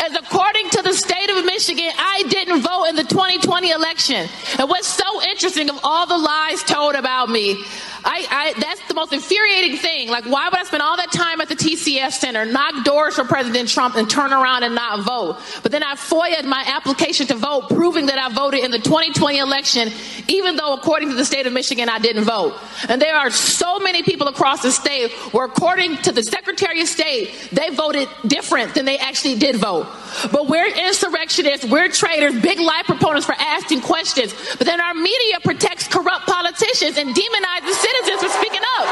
is 0.06 0.16
according 0.16 0.70
to 0.70 0.84
the 0.84 0.94
state 0.94 1.32
of 1.32 1.44
Michigan, 1.46 1.92
I 1.98 2.24
didn't 2.30 2.62
vote 2.62 2.86
in 2.90 2.96
the 2.96 3.04
2020 3.04 3.72
election. 3.72 4.30
And 4.60 4.70
what's 4.70 4.88
so 4.88 5.24
interesting 5.24 5.70
of 5.70 5.80
all 5.84 6.06
the 6.06 6.18
lies 6.18 6.62
told 6.64 6.94
about 6.94 7.30
me, 7.30 7.64
I, 8.08 8.28
I, 8.30 8.60
that's 8.60 8.88
the 8.88 8.94
most 8.94 9.14
infuriating 9.14 9.78
thing. 9.78 10.10
Like, 10.10 10.26
why 10.26 10.48
would 10.48 10.60
I 10.60 10.64
spend 10.64 10.84
all 10.84 10.96
that 10.98 11.12
time 11.12 11.42
at 11.42 11.50
the 11.50 11.56
TCF 11.56 12.12
Center, 12.12 12.46
knock 12.46 12.86
doors 12.86 13.16
for 13.16 13.24
President 13.24 13.68
Trump, 13.68 13.96
and 13.96 14.08
turn 14.08 14.32
around 14.32 14.62
and 14.62 14.76
not 14.76 15.04
vote? 15.04 15.42
But 15.64 15.72
then 15.72 15.82
I 15.82 15.96
FOIA'd 15.96 16.46
my 16.46 16.64
application 16.68 17.26
to 17.28 17.36
vote, 17.36 17.70
proving 17.70 18.06
that 18.06 18.20
I 18.20 18.32
voted 18.32 18.64
in 18.64 18.70
the 18.70 18.78
2020 18.78 19.40
election, 19.40 19.92
even 20.28 20.56
though, 20.56 20.76
according 20.76 21.10
to 21.10 21.16
the 21.16 21.26
state 21.26 21.48
of 21.48 21.54
Michigan, 21.54 21.90
I 21.90 21.98
didn't 21.98 22.26
vote. 22.26 22.56
And 22.88 23.02
there 23.02 23.16
are 23.16 23.32
so 23.32 23.80
many 23.80 24.04
people 24.04 24.28
across 24.28 24.62
the 24.62 24.72
state 24.72 25.12
where, 25.32 25.46
according 25.46 25.98
to 26.04 26.12
the 26.12 26.22
Secretary 26.22 26.82
of 26.82 26.88
State, 26.88 27.50
they 27.52 27.72
voted 27.72 28.08
different 28.28 28.76
than 28.76 28.86
they 28.86 29.00
actually 29.00 29.40
did 29.40 29.56
vote. 29.56 29.88
But 30.32 30.48
we're 30.48 30.68
insurrectionists, 30.68 31.66
we're 31.66 31.90
traitors, 31.90 32.40
big 32.40 32.60
lie 32.60 32.84
proponents 32.86 33.26
for 33.26 33.36
asking 33.40 33.82
questions. 33.82 34.36
But 34.60 34.68
then 34.68 34.80
our 34.80 34.94
media 34.94 35.40
protects 35.44 35.88
corrupt 35.88 36.28
politicians 36.28 36.98
and 36.98 37.10
demonizes 37.16 37.74
citizens 37.74 37.95
for 38.04 38.30
speaking 38.30 38.62
up. 38.78 38.86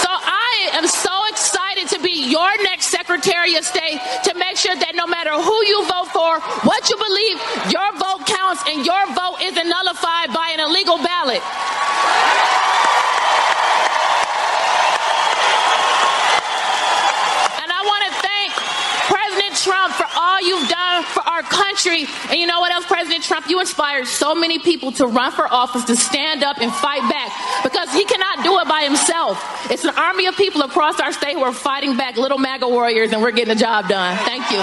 So 0.00 0.08
I 0.08 0.70
am 0.74 0.86
so 0.86 1.12
excited 1.28 1.88
to 1.88 2.02
be 2.02 2.30
your 2.30 2.50
next 2.62 2.86
Secretary 2.86 3.56
of 3.56 3.64
State 3.64 4.00
to 4.24 4.34
make 4.34 4.56
sure 4.56 4.74
that 4.74 4.94
no 4.94 5.06
matter 5.06 5.32
who 5.32 5.58
you 5.66 5.84
vote 5.86 6.08
for, 6.08 6.40
what 6.64 6.88
you 6.88 6.96
believe, 6.96 7.36
your 7.70 7.92
vote 7.98 8.26
counts 8.26 8.62
and 8.68 8.86
your 8.86 9.04
vote 9.12 9.36
isn't 9.42 9.68
nullified 9.68 10.32
by 10.32 10.50
an 10.54 10.60
illegal 10.60 10.96
ballot. 10.98 11.42
Trump, 19.66 19.94
for 19.94 20.06
all 20.14 20.40
you've 20.46 20.68
done 20.68 21.02
for 21.02 21.26
our 21.26 21.42
country. 21.76 22.06
And 22.30 22.40
you 22.40 22.46
know 22.46 22.60
what 22.60 22.72
else, 22.72 22.86
President 22.86 23.22
Trump? 23.24 23.48
You 23.48 23.60
inspired 23.60 24.06
so 24.06 24.34
many 24.34 24.58
people 24.58 24.92
to 24.92 25.06
run 25.06 25.32
for 25.32 25.46
office, 25.52 25.84
to 25.84 25.96
stand 25.96 26.42
up 26.42 26.58
and 26.58 26.72
fight 26.72 27.02
back 27.10 27.32
because 27.62 27.92
he 27.92 28.04
cannot 28.04 28.44
do 28.44 28.58
it 28.58 28.68
by 28.68 28.82
himself. 28.82 29.70
It's 29.70 29.84
an 29.84 29.94
army 29.96 30.26
of 30.26 30.36
people 30.36 30.62
across 30.62 31.00
our 31.00 31.12
state 31.12 31.34
who 31.34 31.42
are 31.42 31.52
fighting 31.52 31.96
back, 31.96 32.16
little 32.16 32.38
MAGA 32.38 32.68
warriors, 32.68 33.12
and 33.12 33.22
we're 33.22 33.30
getting 33.30 33.54
the 33.54 33.60
job 33.60 33.88
done. 33.88 34.16
Thank 34.24 34.50
you. 34.50 34.62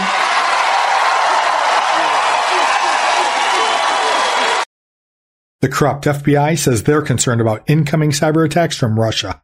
The 5.62 5.70
corrupt 5.70 6.04
FBI 6.04 6.58
says 6.58 6.84
they're 6.84 7.02
concerned 7.02 7.40
about 7.40 7.64
incoming 7.68 8.12
cyber 8.12 8.46
attacks 8.46 8.76
from 8.76 9.00
Russia. 9.00 9.42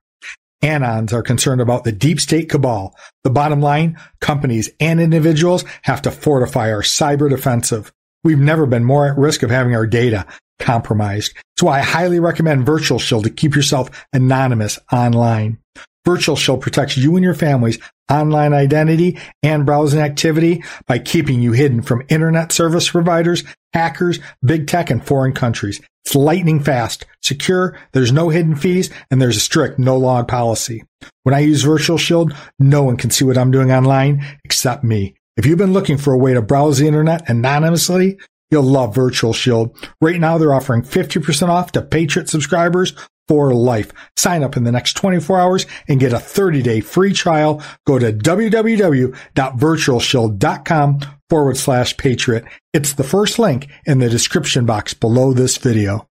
Anons 0.62 1.13
are 1.13 1.22
concerned 1.22 1.62
about 1.62 1.84
the 1.84 1.92
deep 1.92 2.20
state 2.20 2.50
cabal. 2.50 2.96
The 3.24 3.30
bottom 3.30 3.62
line, 3.62 3.98
companies 4.20 4.70
and 4.80 5.00
individuals 5.00 5.63
have 5.84 6.01
to 6.01 6.12
fortify 6.12 6.72
our 6.72 6.82
cyber 6.82 7.30
defensive. 7.30 7.94
We've 8.24 8.39
never 8.39 8.66
been 8.66 8.84
more 8.84 9.08
at 9.08 9.18
risk 9.18 9.44
of 9.44 9.50
having 9.50 9.74
our 9.74 9.88
data 9.88 10.25
compromised. 10.60 11.34
Why 11.60 11.80
I 11.80 11.82
highly 11.82 12.20
recommend 12.20 12.66
Virtual 12.66 13.00
Shield 13.00 13.25
to 13.25 13.30
keep 13.30 13.56
yourself 13.56 13.89
anonymous 14.13 14.80
online. 14.92 15.58
Virtual 16.06 16.36
Shield 16.36 16.62
protects 16.62 16.98
you 16.98 17.16
and 17.16 17.24
your 17.24 17.34
family's 17.34 17.80
online 18.10 18.54
identity 18.54 19.20
and 19.44 19.66
browsing 19.66 20.00
activity 20.00 20.63
by 20.88 21.00
keeping 21.00 21.42
you 21.42 21.51
hidden 21.51 21.82
from 21.82 22.04
internet 22.10 22.51
service 22.51 22.89
providers, 22.89 23.44
hackers, 23.74 24.20
big 24.44 24.68
tech, 24.68 24.89
and 24.89 25.06
foreign 25.06 25.34
countries. 25.34 25.82
It's 26.06 26.16
lightning 26.16 26.62
fast, 26.62 27.06
secure, 27.22 27.78
there's 27.92 28.12
no 28.12 28.30
hidden 28.30 28.56
fees, 28.56 28.89
and 29.12 29.22
there's 29.22 29.38
a 29.38 29.42
strict 29.42 29.78
no 29.78 29.98
log 29.98 30.28
policy. 30.28 30.84
When 31.24 31.36
I 31.36 31.39
use 31.39 31.62
Virtual 31.62 31.98
Shield, 31.98 32.34
no 32.58 32.84
one 32.84 32.98
can 32.98 33.12
see 33.12 33.25
what 33.25 33.38
I'm 33.38 33.51
doing 33.51 33.72
online 33.72 34.25
except 34.44 34.84
me. 34.84 35.13
If 35.38 35.46
you've 35.46 35.58
been 35.58 35.74
looking 35.74 35.98
for 35.98 36.13
a 36.13 36.18
way 36.18 36.34
to 36.34 36.42
browse 36.42 36.80
the 36.80 36.88
internet 36.88 37.30
anonymously, 37.30 38.18
you'll 38.51 38.63
love 38.63 38.96
Virtual 38.96 39.34
Shield. 39.34 39.75
Right 40.01 40.20
now, 40.20 40.38
they're 40.38 40.53
offering 40.53 40.84
50% 40.84 41.50
off 41.50 41.72
to 41.74 41.82
Patriot 41.82 42.29
subscribers 42.29 42.94
for 43.29 43.53
life. 43.53 43.94
Sign 44.18 44.44
up 44.44 44.58
in 44.58 44.63
the 44.63 44.72
next 44.72 44.94
24 44.94 45.39
hours 45.39 45.68
and 45.88 46.00
get 46.00 46.13
a 46.13 46.20
30 46.20 46.63
day 46.63 46.82
free 46.82 47.13
trial. 47.13 47.62
Go 47.86 48.00
to 48.00 48.12
www.virtualshield.com 48.12 51.00
forward 51.29 51.58
slash 51.58 51.96
patriot. 51.96 52.46
It's 52.74 52.94
the 52.94 53.03
first 53.03 53.38
link 53.38 53.68
in 53.86 54.00
the 54.00 54.10
description 54.10 54.65
box 54.65 54.96
below 54.96 55.34
this 55.34 55.58
video. 55.58 56.08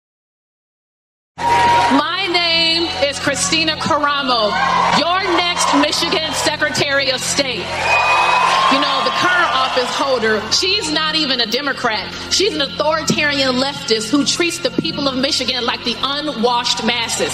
My 1.38 2.28
name 2.32 2.86
is 3.08 3.20
Kristina 3.20 3.76
Karamo, 3.76 4.50
your 4.98 5.22
next 5.38 5.72
Michigan 5.76 6.34
Secretary 6.34 7.12
of 7.12 7.22
State. 7.22 7.68
Office 9.74 9.96
holder, 9.96 10.52
she's 10.52 10.92
not 10.92 11.16
even 11.16 11.42
a 11.42 11.48
Democrat. 11.48 12.14
She's 12.32 12.54
an 12.54 12.62
authoritarian 12.62 13.56
leftist 13.56 14.12
who 14.12 14.24
treats 14.24 14.60
the 14.60 14.70
people 14.70 15.08
of 15.08 15.18
Michigan 15.18 15.66
like 15.66 15.84
the 15.84 15.96
unwashed 16.00 16.86
masses. 16.86 17.34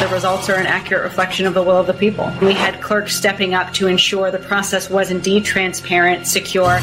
The 0.00 0.08
results 0.14 0.48
are 0.48 0.54
an 0.54 0.66
accurate 0.66 1.04
reflection 1.04 1.44
of 1.44 1.52
the 1.52 1.62
will 1.62 1.76
of 1.76 1.86
the 1.86 1.92
people. 1.92 2.32
We 2.40 2.54
had 2.54 2.80
clerks 2.80 3.14
stepping 3.14 3.52
up 3.52 3.74
to 3.74 3.88
ensure 3.88 4.30
the 4.30 4.38
process 4.38 4.88
was 4.88 5.10
indeed 5.10 5.44
transparent, 5.44 6.26
secure 6.26 6.80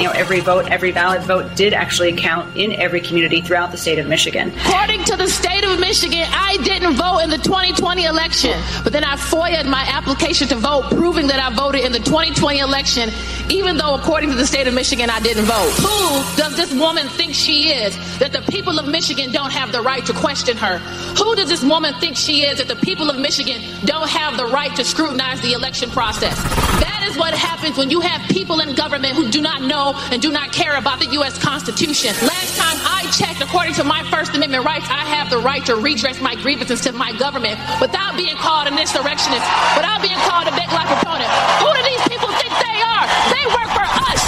you 0.00 0.06
know, 0.06 0.12
every 0.12 0.40
vote, 0.40 0.66
every 0.70 0.92
valid 0.92 1.22
vote 1.22 1.54
did 1.54 1.74
actually 1.74 2.14
count 2.14 2.56
in 2.56 2.72
every 2.72 3.02
community 3.02 3.42
throughout 3.42 3.70
the 3.70 3.76
state 3.76 3.98
of 3.98 4.06
Michigan. 4.06 4.50
According 4.64 5.04
to 5.04 5.16
the 5.16 5.28
state 5.28 5.62
of 5.62 5.78
Michigan, 5.78 6.24
I 6.30 6.56
didn't 6.64 6.94
vote 6.94 7.18
in 7.18 7.28
the 7.28 7.36
2020 7.36 8.04
election, 8.04 8.58
but 8.82 8.94
then 8.94 9.04
I 9.04 9.16
FOIA'd 9.16 9.66
my 9.66 9.84
application 9.86 10.48
to 10.48 10.56
vote, 10.56 10.84
proving 10.90 11.26
that 11.26 11.38
I 11.38 11.54
voted 11.54 11.84
in 11.84 11.92
the 11.92 11.98
2020 11.98 12.60
election, 12.60 13.10
even 13.50 13.76
though 13.76 13.94
according 13.94 14.30
to 14.30 14.36
the 14.36 14.46
state 14.46 14.66
of 14.66 14.72
Michigan, 14.72 15.10
I 15.10 15.20
didn't 15.20 15.44
vote. 15.44 15.70
Who 15.84 16.36
does 16.40 16.56
this 16.56 16.72
woman 16.72 17.06
think 17.08 17.34
she 17.34 17.68
is 17.68 17.94
that 18.20 18.32
the 18.32 18.42
people 18.50 18.78
of 18.78 18.88
Michigan 18.88 19.32
don't 19.32 19.52
have 19.52 19.70
the 19.70 19.82
right 19.82 20.04
to 20.06 20.14
question 20.14 20.56
her? 20.56 20.78
Who 21.18 21.36
does 21.36 21.50
this 21.50 21.62
woman 21.62 21.92
think 22.00 22.16
she 22.16 22.44
is 22.44 22.56
that 22.56 22.68
the 22.68 22.76
people 22.76 23.10
of 23.10 23.18
Michigan 23.18 23.60
don't 23.84 24.08
have 24.08 24.38
the 24.38 24.46
right 24.46 24.74
to 24.76 24.84
scrutinize 24.84 25.42
the 25.42 25.52
election 25.52 25.90
process? 25.90 26.42
That 26.80 26.89
is 27.10 27.18
what 27.18 27.34
happens 27.34 27.76
when 27.76 27.90
you 27.90 28.00
have 28.00 28.22
people 28.30 28.60
in 28.60 28.74
government 28.74 29.14
who 29.14 29.30
do 29.30 29.40
not 29.40 29.62
know 29.62 29.92
and 30.10 30.22
do 30.22 30.30
not 30.30 30.52
care 30.52 30.76
about 30.76 30.98
the 31.00 31.06
U.S. 31.18 31.38
Constitution. 31.38 32.14
Last 32.22 32.56
time 32.56 32.78
I 32.86 33.10
checked, 33.10 33.42
according 33.42 33.74
to 33.74 33.84
my 33.84 34.02
First 34.10 34.34
Amendment 34.34 34.64
rights, 34.64 34.86
I 34.88 35.04
have 35.04 35.30
the 35.30 35.38
right 35.38 35.64
to 35.66 35.76
redress 35.76 36.20
my 36.20 36.34
grievances 36.36 36.80
to 36.82 36.92
my 36.92 37.12
government 37.18 37.58
without 37.80 38.16
being 38.16 38.36
called 38.36 38.68
an 38.68 38.78
insurrectionist, 38.78 39.44
without 39.74 40.00
being 40.02 40.18
called 40.28 40.46
a 40.46 40.54
big 40.54 40.70
life 40.70 40.90
opponent. 41.02 41.30
Who 41.62 41.70
do 41.74 41.82
these 41.82 42.04
people 42.06 42.30
think 42.30 42.52
they 42.54 42.78
are? 42.78 43.04
They 43.34 43.44
work 43.50 43.70
for 43.74 43.86
us. 43.86 44.20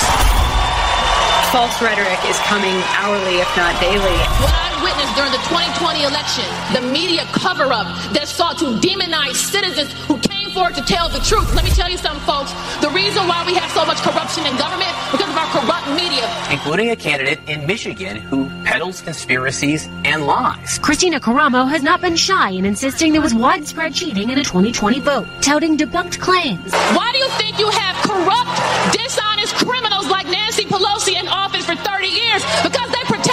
False 1.54 1.76
rhetoric 1.82 2.18
is 2.26 2.38
coming 2.48 2.74
hourly, 2.98 3.38
if 3.38 3.50
not 3.56 3.78
daily. 3.80 4.16
What 4.42 4.56
I 4.56 4.72
witnessed 4.82 5.14
during 5.14 5.30
the 5.30 5.42
2020 5.52 6.02
election, 6.02 6.48
the 6.72 6.82
media 6.90 7.28
cover 7.30 7.70
up 7.72 7.86
that 8.16 8.26
sought 8.26 8.58
to 8.58 8.74
demonize 8.80 9.36
citizens 9.36 9.92
who 10.08 10.18
forward 10.52 10.74
to 10.74 10.82
tell 10.82 11.08
the 11.08 11.18
truth. 11.20 11.54
Let 11.54 11.64
me 11.64 11.70
tell 11.70 11.90
you 11.90 11.96
something, 11.96 12.22
folks. 12.24 12.52
The 12.80 12.90
reason 12.90 13.26
why 13.26 13.44
we 13.46 13.54
have 13.54 13.70
so 13.72 13.84
much 13.86 13.98
corruption 13.98 14.46
in 14.46 14.56
government 14.56 14.92
because 15.10 15.28
of 15.28 15.36
our 15.36 15.48
corrupt 15.48 15.88
media. 15.96 16.28
Including 16.50 16.90
a 16.90 16.96
candidate 16.96 17.40
in 17.48 17.66
Michigan 17.66 18.16
who 18.16 18.48
peddles 18.64 19.00
conspiracies 19.00 19.86
and 20.04 20.26
lies. 20.26 20.78
Kristina 20.78 21.18
Karamo 21.20 21.68
has 21.68 21.82
not 21.82 22.00
been 22.00 22.16
shy 22.16 22.50
in 22.50 22.66
insisting 22.66 23.12
there 23.12 23.22
was 23.22 23.34
widespread 23.34 23.94
cheating 23.94 24.30
in 24.30 24.38
a 24.38 24.44
2020 24.44 25.00
vote, 25.00 25.26
touting 25.40 25.76
debunked 25.76 26.20
claims. 26.20 26.72
Why 26.72 27.10
do 27.12 27.18
you 27.18 27.28
think 27.40 27.58
you 27.58 27.68
have 27.68 27.96
corrupt, 28.04 28.52
dishonest 28.92 29.54
criminals 29.56 30.08
like 30.08 30.26
Nancy 30.28 30.64
Pelosi 30.64 31.18
in 31.18 31.28
office 31.28 31.64
for 31.64 31.76
30 31.76 32.06
years? 32.06 32.42
Because 32.62 32.90
they 32.92 33.02
protect 33.08 33.31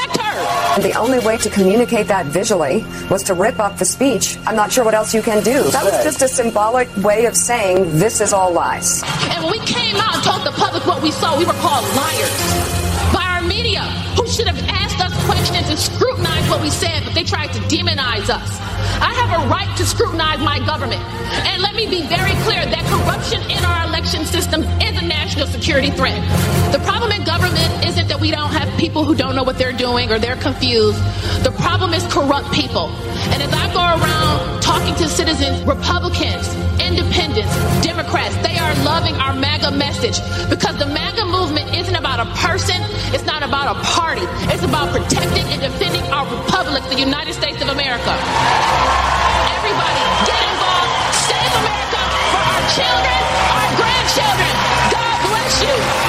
her. 0.76 0.82
The 0.82 0.94
only 0.94 1.20
way 1.20 1.38
to 1.38 1.50
communicate 1.50 2.08
that 2.08 2.26
visually 2.26 2.86
was 3.10 3.24
to 3.24 3.34
rip 3.34 3.60
up 3.60 3.78
the 3.78 3.86
speech. 3.86 4.38
I'm 4.46 4.56
not 4.56 4.72
sure 4.72 4.84
what 4.84 4.94
else 4.94 5.14
you 5.14 5.22
can 5.22 5.44
do. 5.44 5.64
That 5.72 5.84
was 5.84 6.04
just 6.04 6.22
a 6.22 6.28
symbolic 6.28 6.88
way 6.98 7.26
of 7.26 7.36
saying 7.36 7.98
this 7.98 8.22
is 8.22 8.34
all 8.34 8.52
lies. 8.52 9.04
And 9.04 9.44
when 9.44 9.52
we 9.52 9.60
came 9.66 9.96
out 9.96 10.16
and 10.16 10.24
told 10.24 10.44
the 10.46 10.52
public 10.52 10.86
what 10.86 11.02
we 11.02 11.12
saw, 11.12 11.38
we 11.38 11.46
were 11.46 11.54
called 11.54 11.86
liars 11.96 12.69
and 15.70 15.78
scrutinized 15.78 16.50
what 16.50 16.62
we 16.62 16.70
said, 16.70 17.04
but 17.06 17.14
they 17.14 17.24
tried 17.24 17.54
to 17.54 17.60
demonize 17.70 18.30
us. 18.30 18.60
I 19.00 19.14
have 19.14 19.46
a 19.46 19.50
right 19.50 19.70
to 19.78 19.86
scrutinize 19.86 20.40
my 20.40 20.60
government. 20.66 21.02
And 21.46 21.62
let 21.62 21.76
me 21.76 21.86
be 21.86 22.02
very 22.08 22.34
clear 22.44 22.66
that 22.66 22.84
corruption 22.90 23.42
in 23.52 23.64
our 23.64 23.86
election 23.86 24.26
system 24.26 24.64
is 24.82 24.98
a 24.98 25.06
national 25.06 25.48
security 25.48 25.92
threat. 25.92 26.18
The 26.74 26.80
problem 26.80 27.12
in 27.12 27.24
government 27.24 27.86
isn't 27.86 28.08
that 28.08 28.20
we 28.20 28.32
don't 28.32 28.52
have 28.52 28.68
people 28.80 29.06
who 29.06 29.16
don't 29.16 29.36
know 29.36 29.44
what 29.44 29.58
they're 29.58 29.78
doing 29.78 30.12
or 30.12 30.18
they're 30.18 30.42
confused. 30.42 30.98
The 31.44 31.54
problem 31.60 31.94
is 31.94 32.04
corrupt 32.12 32.52
people. 32.52 32.90
And 33.30 33.44
as 33.44 33.54
I 33.54 33.72
go 33.74 33.80
around 33.80 34.62
talking 34.62 34.96
to 34.96 35.08
citizens, 35.08 35.62
Republicans, 35.64 36.48
independents, 36.90 37.54
Democrats, 37.86 38.36
they 38.42 38.58
are 38.58 38.74
loving 38.84 39.16
our 39.16 39.34
MAGA 39.34 39.72
message 39.72 40.18
because 40.50 40.78
the 40.78 40.88
MAGA 40.88 41.26
movement 41.26 41.70
isn't 41.76 41.96
about 41.96 42.20
a 42.20 42.30
person, 42.42 42.78
it's 43.14 43.26
not 43.26 43.44
about 43.44 43.76
a 43.76 43.80
party. 43.84 44.26
It's 44.50 44.64
about 44.64 44.90
protecting 44.90 45.46
and 45.54 45.62
defending 45.62 46.02
our 46.10 46.26
republic, 46.26 46.84
the 46.90 47.00
United 47.00 47.34
States 47.34 47.62
of 47.62 47.70
America. 47.70 48.14
Everybody, 49.58 50.04
get 50.26 50.42
involved. 50.50 50.94
Save 51.30 51.54
America 51.62 52.02
for 52.34 52.42
our 52.42 52.64
children, 52.74 53.20
our 53.54 53.70
grandchildren. 53.78 54.54
God 54.90 55.18
bless 55.30 55.54
you. 55.62 56.09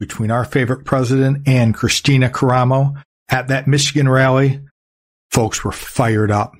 Between 0.00 0.30
our 0.30 0.44
favorite 0.44 0.84
president 0.84 1.48
and 1.48 1.74
Kristina 1.74 2.30
Karamo 2.30 3.02
at 3.28 3.48
that 3.48 3.66
Michigan 3.66 4.08
rally, 4.08 4.60
folks 5.30 5.64
were 5.64 5.72
fired 5.72 6.30
up. 6.30 6.54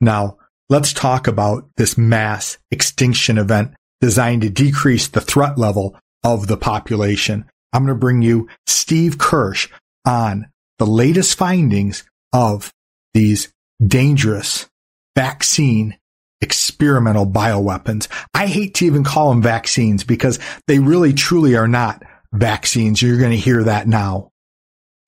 Now, 0.00 0.36
let's 0.68 0.92
talk 0.92 1.26
about 1.26 1.68
this 1.76 1.96
mass 1.96 2.58
extinction 2.70 3.38
event 3.38 3.72
designed 4.00 4.42
to 4.42 4.50
decrease 4.50 5.08
the 5.08 5.20
threat 5.20 5.58
level 5.58 5.98
of 6.22 6.46
the 6.46 6.56
population. 6.56 7.46
I'm 7.72 7.84
going 7.84 7.94
to 7.94 8.00
bring 8.00 8.22
you 8.22 8.48
Steve 8.66 9.18
Kirsch 9.18 9.68
on 10.06 10.48
the 10.78 10.86
latest 10.86 11.36
findings 11.36 12.04
of 12.32 12.72
these 13.14 13.52
dangerous 13.84 14.68
vaccine 15.16 15.96
experimental 16.40 17.26
bioweapons. 17.26 18.08
I 18.32 18.46
hate 18.46 18.74
to 18.74 18.86
even 18.86 19.04
call 19.04 19.30
them 19.30 19.42
vaccines 19.42 20.04
because 20.04 20.38
they 20.66 20.78
really 20.78 21.12
truly 21.12 21.56
are 21.56 21.66
not 21.66 22.02
vaccines. 22.32 23.00
You're 23.00 23.18
going 23.18 23.30
to 23.30 23.36
hear 23.36 23.64
that 23.64 23.88
now. 23.88 24.32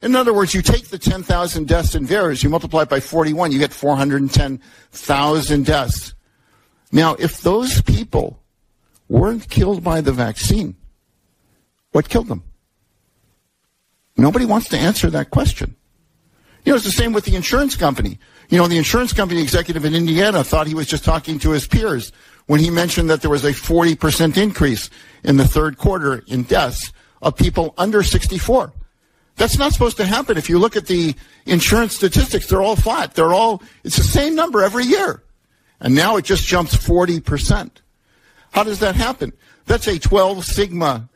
In 0.02 0.16
other 0.16 0.32
words, 0.32 0.54
you 0.54 0.62
take 0.62 0.88
the 0.88 0.98
10,000 0.98 1.68
deaths 1.68 1.94
in 1.94 2.06
VAERS, 2.06 2.42
you 2.42 2.48
multiply 2.48 2.82
it 2.82 2.88
by 2.88 3.00
41, 3.00 3.52
you 3.52 3.58
get 3.58 3.72
410,000 3.72 5.66
deaths. 5.66 6.14
Now, 6.90 7.14
if 7.16 7.42
those 7.42 7.82
people 7.82 8.42
weren't 9.08 9.48
killed 9.50 9.84
by 9.84 10.00
the 10.00 10.12
vaccine, 10.12 10.76
what 11.92 12.08
killed 12.08 12.28
them? 12.28 12.44
Nobody 14.16 14.46
wants 14.46 14.68
to 14.70 14.78
answer 14.78 15.10
that 15.10 15.30
question. 15.30 15.76
You 16.64 16.72
know, 16.72 16.76
it's 16.76 16.84
the 16.84 16.92
same 16.92 17.12
with 17.12 17.24
the 17.24 17.36
insurance 17.36 17.76
company. 17.76 18.18
You 18.48 18.58
know, 18.58 18.68
the 18.68 18.78
insurance 18.78 19.12
company 19.12 19.42
executive 19.42 19.84
in 19.84 19.94
Indiana 19.94 20.44
thought 20.44 20.66
he 20.66 20.74
was 20.74 20.86
just 20.86 21.04
talking 21.04 21.38
to 21.40 21.50
his 21.50 21.66
peers 21.66 22.12
when 22.46 22.60
he 22.60 22.70
mentioned 22.70 23.10
that 23.10 23.20
there 23.22 23.30
was 23.30 23.44
a 23.44 23.52
40% 23.52 24.36
increase 24.36 24.90
in 25.24 25.36
the 25.36 25.46
third 25.46 25.78
quarter 25.78 26.22
in 26.26 26.42
deaths 26.42 26.92
of 27.22 27.36
people 27.36 27.74
under 27.76 28.02
64. 28.02 28.72
That's 29.36 29.58
not 29.58 29.72
supposed 29.72 29.96
to 29.98 30.04
happen. 30.04 30.36
If 30.36 30.50
you 30.50 30.58
look 30.58 30.76
at 30.76 30.86
the 30.86 31.14
insurance 31.46 31.96
statistics, 31.96 32.46
they're 32.46 32.62
all 32.62 32.76
flat. 32.76 33.14
They're 33.14 33.32
all, 33.32 33.62
it's 33.84 33.96
the 33.96 34.02
same 34.02 34.34
number 34.34 34.62
every 34.62 34.84
year. 34.84 35.22
And 35.80 35.94
now 35.94 36.16
it 36.16 36.24
just 36.24 36.46
jumps 36.46 36.76
40%. 36.76 37.70
How 38.52 38.64
does 38.64 38.80
that 38.80 38.96
happen? 38.96 39.32
That's 39.66 39.86
a 39.86 39.98
12 39.98 40.44
sigma 40.44 41.08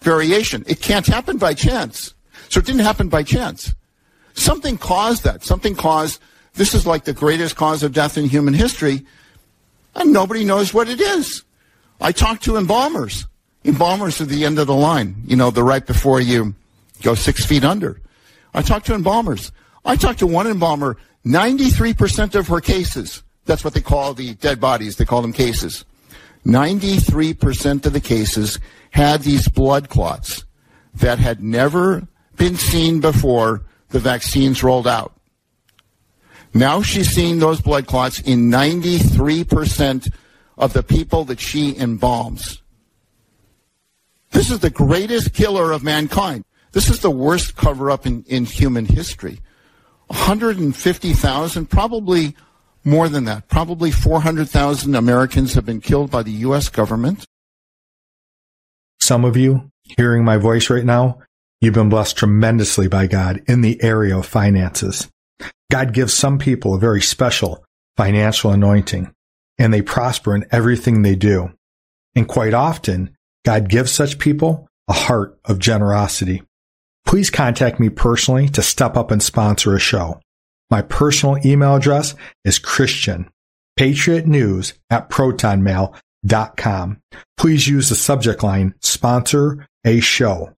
variation. 0.00 0.64
It 0.66 0.80
can't 0.80 1.06
happen 1.06 1.38
by 1.38 1.54
chance. 1.54 2.14
So 2.48 2.60
it 2.60 2.66
didn't 2.66 2.82
happen 2.82 3.08
by 3.08 3.22
chance. 3.22 3.74
Something 4.34 4.78
caused 4.78 5.24
that. 5.24 5.42
Something 5.42 5.74
caused, 5.74 6.20
this 6.54 6.74
is 6.74 6.86
like 6.86 7.04
the 7.04 7.12
greatest 7.12 7.56
cause 7.56 7.82
of 7.82 7.92
death 7.92 8.16
in 8.16 8.26
human 8.26 8.54
history, 8.54 9.06
and 9.94 10.12
nobody 10.12 10.44
knows 10.44 10.72
what 10.72 10.88
it 10.88 11.00
is. 11.00 11.44
I 12.00 12.12
talked 12.12 12.44
to 12.44 12.56
embalmers. 12.56 13.26
Embalmers 13.64 14.20
are 14.20 14.26
the 14.26 14.44
end 14.44 14.58
of 14.58 14.66
the 14.66 14.74
line. 14.74 15.22
You 15.24 15.36
know, 15.36 15.50
the 15.50 15.62
right 15.62 15.86
before 15.86 16.20
you 16.20 16.54
go 17.02 17.14
six 17.14 17.44
feet 17.44 17.64
under. 17.64 18.00
I 18.54 18.62
talked 18.62 18.86
to 18.86 18.94
embalmers. 18.94 19.52
I 19.84 19.96
talked 19.96 20.20
to 20.20 20.26
one 20.26 20.46
embalmer, 20.46 20.96
93% 21.26 22.34
of 22.34 22.48
her 22.48 22.60
cases, 22.60 23.22
that's 23.44 23.64
what 23.64 23.74
they 23.74 23.80
call 23.80 24.14
the 24.14 24.34
dead 24.34 24.60
bodies, 24.60 24.96
they 24.96 25.04
call 25.04 25.22
them 25.22 25.32
cases. 25.32 25.84
93% 26.46 27.86
of 27.86 27.92
the 27.92 28.00
cases 28.00 28.58
had 28.90 29.22
these 29.22 29.48
blood 29.48 29.88
clots 29.88 30.44
that 30.94 31.18
had 31.18 31.42
never 31.42 32.06
been 32.36 32.56
seen 32.56 33.00
before 33.00 33.62
the 33.90 33.98
vaccines 33.98 34.62
rolled 34.62 34.88
out. 34.88 35.12
Now 36.54 36.82
she's 36.82 37.10
seeing 37.10 37.38
those 37.38 37.60
blood 37.60 37.86
clots 37.86 38.20
in 38.20 38.50
93% 38.50 40.12
of 40.58 40.72
the 40.72 40.82
people 40.82 41.24
that 41.24 41.40
she 41.40 41.72
embalms. 41.74 42.61
This 44.32 44.50
is 44.50 44.58
the 44.58 44.70
greatest 44.70 45.32
killer 45.32 45.72
of 45.72 45.84
mankind. 45.84 46.44
This 46.72 46.88
is 46.88 47.00
the 47.00 47.10
worst 47.10 47.56
cover 47.56 47.90
up 47.90 48.06
in, 48.06 48.24
in 48.24 48.44
human 48.44 48.86
history. 48.86 49.40
150,000, 50.08 51.66
probably 51.66 52.34
more 52.84 53.08
than 53.08 53.24
that, 53.24 53.48
probably 53.48 53.90
400,000 53.90 54.94
Americans 54.94 55.54
have 55.54 55.64
been 55.64 55.80
killed 55.80 56.10
by 56.10 56.22
the 56.22 56.32
U.S. 56.32 56.68
government. 56.68 57.24
Some 59.00 59.24
of 59.24 59.36
you 59.36 59.70
hearing 59.96 60.24
my 60.24 60.36
voice 60.36 60.70
right 60.70 60.84
now, 60.84 61.20
you've 61.60 61.74
been 61.74 61.88
blessed 61.88 62.16
tremendously 62.16 62.88
by 62.88 63.06
God 63.06 63.42
in 63.46 63.60
the 63.60 63.82
area 63.82 64.16
of 64.16 64.26
finances. 64.26 65.08
God 65.70 65.92
gives 65.92 66.12
some 66.12 66.38
people 66.38 66.74
a 66.74 66.78
very 66.78 67.00
special 67.00 67.64
financial 67.96 68.50
anointing 68.50 69.12
and 69.58 69.72
they 69.72 69.82
prosper 69.82 70.34
in 70.34 70.46
everything 70.50 71.02
they 71.02 71.14
do. 71.14 71.50
And 72.14 72.28
quite 72.28 72.54
often, 72.54 73.16
God 73.44 73.68
gives 73.68 73.90
such 73.90 74.18
people 74.18 74.68
a 74.88 74.92
heart 74.92 75.38
of 75.44 75.58
generosity. 75.58 76.42
Please 77.06 77.30
contact 77.30 77.80
me 77.80 77.88
personally 77.88 78.48
to 78.50 78.62
step 78.62 78.96
up 78.96 79.10
and 79.10 79.22
sponsor 79.22 79.74
a 79.74 79.80
show. 79.80 80.20
My 80.70 80.82
personal 80.82 81.36
email 81.44 81.74
address 81.74 82.14
is 82.44 82.58
Christian, 82.58 83.28
Patriot 83.76 84.24
at 84.90 85.10
protonmail.com. 85.10 87.00
Please 87.36 87.68
use 87.68 87.88
the 87.88 87.94
subject 87.94 88.42
line 88.42 88.74
sponsor 88.80 89.66
a 89.84 90.00
show. 90.00 90.54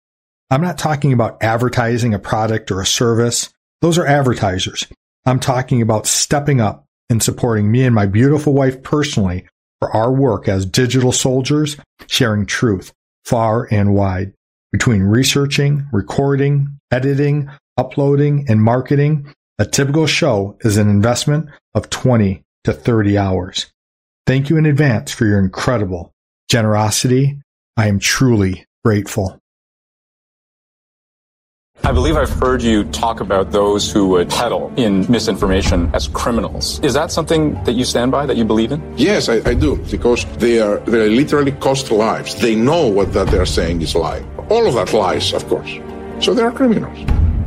I'm 0.50 0.60
not 0.60 0.76
talking 0.76 1.12
about 1.12 1.42
advertising 1.42 2.12
a 2.12 2.18
product 2.18 2.70
or 2.70 2.80
a 2.80 2.86
service. 2.86 3.50
Those 3.80 3.96
are 3.96 4.06
advertisers. 4.06 4.86
I'm 5.24 5.40
talking 5.40 5.80
about 5.80 6.06
stepping 6.06 6.60
up 6.60 6.84
and 7.08 7.22
supporting 7.22 7.70
me 7.70 7.84
and 7.84 7.94
my 7.94 8.06
beautiful 8.06 8.52
wife 8.52 8.82
personally 8.82 9.46
for 9.82 9.96
our 9.96 10.12
work 10.12 10.46
as 10.46 10.64
digital 10.64 11.10
soldiers, 11.10 11.76
sharing 12.06 12.46
truth 12.46 12.92
far 13.24 13.66
and 13.72 13.92
wide. 13.92 14.32
Between 14.70 15.02
researching, 15.02 15.88
recording, 15.92 16.78
editing, 16.92 17.50
uploading, 17.76 18.46
and 18.48 18.62
marketing, 18.62 19.34
a 19.58 19.66
typical 19.66 20.06
show 20.06 20.56
is 20.60 20.76
an 20.76 20.88
investment 20.88 21.50
of 21.74 21.90
20 21.90 22.44
to 22.62 22.72
30 22.72 23.18
hours. 23.18 23.72
Thank 24.24 24.50
you 24.50 24.56
in 24.56 24.66
advance 24.66 25.10
for 25.10 25.26
your 25.26 25.40
incredible 25.40 26.12
generosity. 26.48 27.40
I 27.76 27.88
am 27.88 27.98
truly 27.98 28.64
grateful. 28.84 29.41
I 31.84 31.90
believe 31.90 32.16
I've 32.16 32.30
heard 32.30 32.62
you 32.62 32.84
talk 32.84 33.18
about 33.18 33.50
those 33.50 33.90
who 33.90 34.06
would 34.10 34.30
peddle 34.30 34.72
in 34.76 35.04
misinformation 35.10 35.90
as 35.92 36.06
criminals. 36.06 36.78
Is 36.80 36.94
that 36.94 37.10
something 37.10 37.54
that 37.64 37.72
you 37.72 37.84
stand 37.84 38.12
by, 38.12 38.24
that 38.24 38.36
you 38.36 38.44
believe 38.44 38.70
in? 38.70 38.80
Yes, 38.96 39.28
I, 39.28 39.42
I 39.44 39.54
do, 39.54 39.74
because 39.90 40.24
they 40.36 40.60
are 40.60 40.78
they 40.78 41.08
literally 41.08 41.50
cost 41.50 41.90
lives. 41.90 42.40
They 42.40 42.54
know 42.54 42.86
what 42.86 43.12
that 43.14 43.26
they're 43.28 43.46
saying 43.46 43.82
is 43.82 43.96
lie. 43.96 44.22
All 44.48 44.68
of 44.68 44.74
that 44.74 44.92
lies, 44.92 45.32
of 45.32 45.44
course. 45.48 45.72
So 46.20 46.34
they 46.34 46.42
are 46.42 46.52
criminals. 46.52 46.96